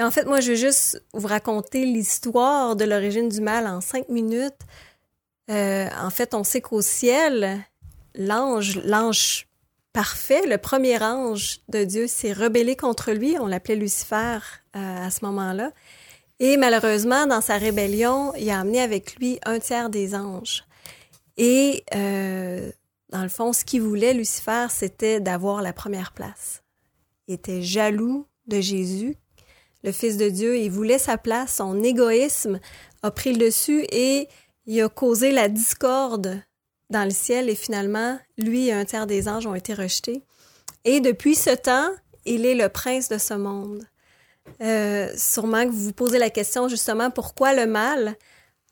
[0.00, 4.08] En fait, moi, je veux juste vous raconter l'histoire de l'origine du mal en cinq
[4.08, 4.60] minutes.
[5.50, 7.60] Euh, en fait, on sait qu'au ciel,
[8.14, 9.46] l'ange, l'ange
[9.92, 13.36] parfait, le premier ange de Dieu s'est rebellé contre lui.
[13.38, 14.38] On l'appelait Lucifer
[14.76, 15.72] euh, à ce moment-là.
[16.38, 20.64] Et malheureusement, dans sa rébellion, il a amené avec lui un tiers des anges.
[21.36, 22.70] Et euh,
[23.10, 26.62] dans le fond, ce qu'il voulait, Lucifer, c'était d'avoir la première place.
[27.28, 29.16] Il était jaloux de Jésus,
[29.82, 32.60] le Fils de Dieu, il voulait sa place, son égoïsme
[33.02, 34.28] a pris le dessus et
[34.66, 36.42] il a causé la discorde
[36.90, 40.22] dans le ciel et finalement, lui et un tiers des anges ont été rejetés.
[40.84, 41.88] Et depuis ce temps,
[42.26, 43.86] il est le prince de ce monde.
[44.60, 48.16] Euh, sûrement que vous vous posez la question justement pourquoi le mal?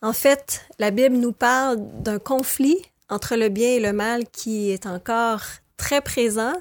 [0.01, 2.77] En fait, la Bible nous parle d'un conflit
[3.09, 5.41] entre le bien et le mal qui est encore
[5.77, 6.53] très présent.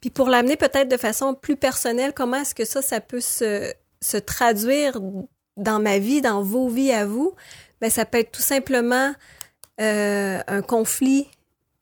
[0.00, 3.72] Puis pour l'amener peut-être de façon plus personnelle, comment est-ce que ça, ça peut se,
[4.00, 4.98] se traduire
[5.56, 7.34] dans ma vie, dans vos vies à vous?
[7.80, 9.12] Ben, ça peut être tout simplement
[9.80, 11.28] euh, un conflit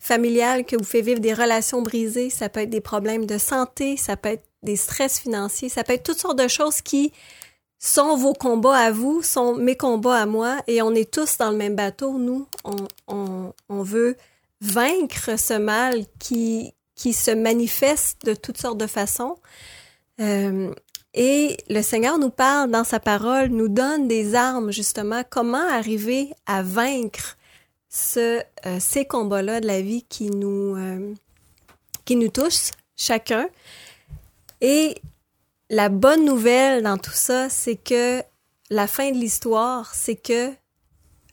[0.01, 3.97] familial que vous fait vivre des relations brisées, ça peut être des problèmes de santé,
[3.97, 7.13] ça peut être des stress financiers, ça peut être toutes sortes de choses qui
[7.85, 11.51] sont vos combats à vous, sont mes combats à moi, et on est tous dans
[11.51, 12.19] le même bateau.
[12.19, 12.77] Nous, on,
[13.09, 14.17] on, on veut
[14.63, 19.37] vaincre ce mal qui, qui se manifeste de toutes sortes de façons.
[20.19, 20.73] Euh,
[21.13, 26.33] et le Seigneur nous parle dans sa parole, nous donne des armes justement, comment arriver
[26.47, 27.37] à vaincre
[27.91, 31.13] ce, euh, ces combats-là de la vie qui nous, euh,
[32.07, 33.47] qui nous touchent chacun.
[34.63, 34.95] Et
[35.75, 38.23] la bonne nouvelle dans tout ça, c'est que
[38.71, 40.53] la fin de l'histoire, c'est que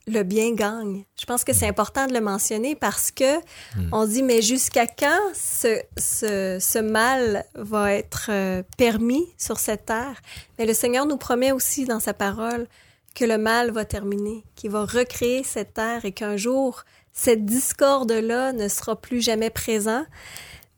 [0.08, 1.06] le bien gagne.
[1.20, 3.90] Je pense que c'est important de le mentionner parce que hmm.
[3.92, 9.86] on dit mais jusqu'à quand ce, ce, ce, mal va être euh, permis sur cette
[9.86, 10.20] terre?
[10.58, 12.68] Mais le Seigneur nous promet aussi dans sa parole
[13.14, 16.84] que le mal va terminer, qu'il va recréer cette terre et qu'un jour
[17.14, 20.04] cette discorde là ne sera plus jamais présent.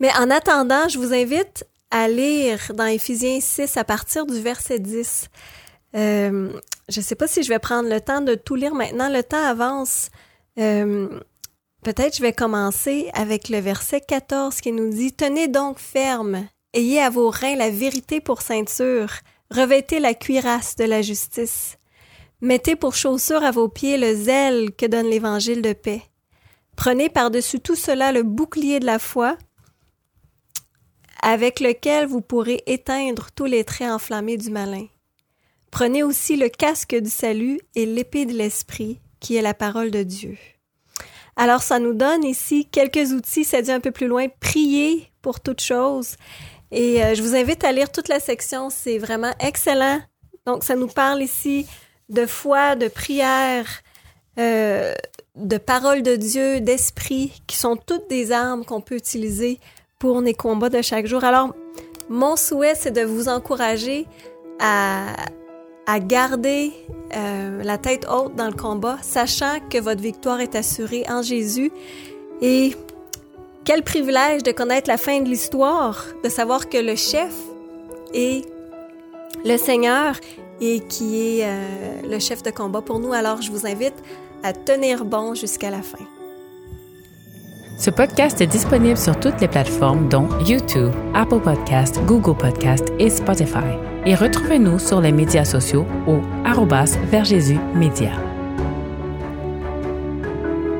[0.02, 4.80] Mais en attendant, je vous invite à lire dans Éphésiens 6 à partir du verset
[4.80, 5.30] 10.
[5.96, 6.52] Euh,
[6.90, 9.10] je ne sais pas si je vais prendre le temps de tout lire maintenant.
[9.10, 10.10] Le temps avance.
[10.60, 11.08] Euh,
[11.84, 17.02] Peut-être je vais commencer avec le verset 14 qui nous dit Tenez donc ferme, ayez
[17.02, 19.10] à vos reins la vérité pour ceinture,
[19.52, 21.78] revêtez la cuirasse de la justice.
[22.40, 26.04] Mettez pour chaussure à vos pieds le zèle que donne l'évangile de paix.
[26.78, 29.38] Prenez par-dessus tout cela le bouclier de la foi,
[31.24, 34.86] avec lequel vous pourrez éteindre tous les traits enflammés du malin.
[35.72, 40.04] Prenez aussi le casque du salut et l'épée de l'esprit, qui est la parole de
[40.04, 40.38] Dieu.
[41.36, 45.40] Alors, ça nous donne ici quelques outils, ça dit un peu plus loin, prier pour
[45.40, 46.18] toute chose.
[46.72, 50.02] Et euh, je vous invite à lire toute la section, c'est vraiment excellent.
[50.46, 51.66] Donc, ça nous parle ici
[52.10, 53.82] de foi, de prière,
[54.38, 54.94] euh,
[55.36, 59.60] de parole de Dieu, d'esprit, qui sont toutes des armes qu'on peut utiliser
[60.04, 61.24] pour les combats de chaque jour.
[61.24, 61.56] Alors,
[62.10, 64.06] mon souhait, c'est de vous encourager
[64.60, 65.16] à,
[66.02, 66.74] garder
[67.16, 71.72] euh, la tête haute dans le combat, sachant que votre victoire est assurée en Jésus.
[72.42, 72.76] Et
[73.64, 77.34] quel privilège de connaître la fin de l'histoire, de savoir que le chef
[78.14, 78.46] est
[79.46, 80.18] le Seigneur
[80.60, 83.14] et qui est euh, le chef de combat pour nous.
[83.14, 83.96] Alors, je vous invite
[84.44, 86.06] à tenir bon jusqu'à la fin.
[87.76, 93.10] Ce podcast est disponible sur toutes les plateformes dont YouTube, Apple Podcast, Google Podcast et
[93.10, 93.66] Spotify
[94.06, 96.22] et retrouvez-nous sur les médias sociaux au
[97.74, 98.12] Média.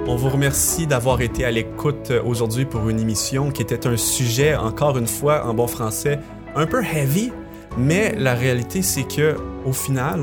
[0.08, 4.56] On vous remercie d'avoir été à l'écoute aujourd'hui pour une émission qui était un sujet,
[4.56, 6.20] encore une fois, en bon français,
[6.56, 7.32] un peu heavy,
[7.76, 9.36] mais la réalité, c'est que
[9.66, 10.20] au final,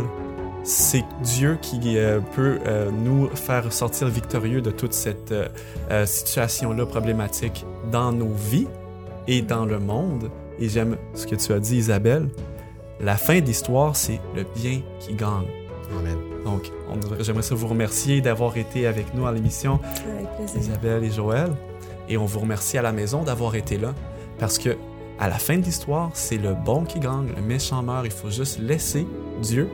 [0.63, 6.87] c'est Dieu qui euh, peut euh, nous faire sortir victorieux de toute cette euh, situation-là
[6.87, 8.69] problématique dans nos vies
[9.27, 10.31] et dans le monde.
[10.59, 12.29] Et j'aime ce que tu as dit, Isabelle
[13.01, 15.47] la fin de l'histoire, c'est le bien qui gagne.
[15.99, 16.19] Amen.
[16.45, 16.71] Donc,
[17.21, 19.81] j'aimerais vous remercier d'avoir été avec nous à l'émission,
[20.57, 21.51] Isabelle et Joël.
[22.09, 23.95] Et on vous remercie à la maison d'avoir été là,
[24.39, 24.77] parce que
[25.19, 28.05] à la fin de l'histoire, c'est le bon qui gagne, le méchant meurt.
[28.05, 29.07] Il faut juste laisser
[29.43, 29.69] Dieu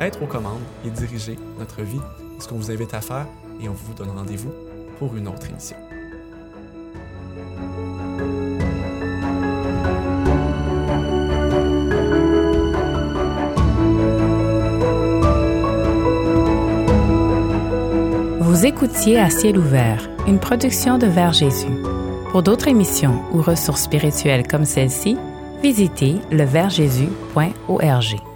[0.00, 2.00] être aux commandes et diriger notre vie.
[2.38, 3.26] Ce qu'on vous invite à faire,
[3.60, 4.52] et on vous donne rendez-vous
[4.98, 5.76] pour une autre émission.
[18.40, 21.66] Vous écoutiez à ciel ouvert, une production de Vers Jésus.
[22.30, 25.16] Pour d'autres émissions ou ressources spirituelles comme celle-ci,
[25.62, 28.33] visitez leversjésus.org.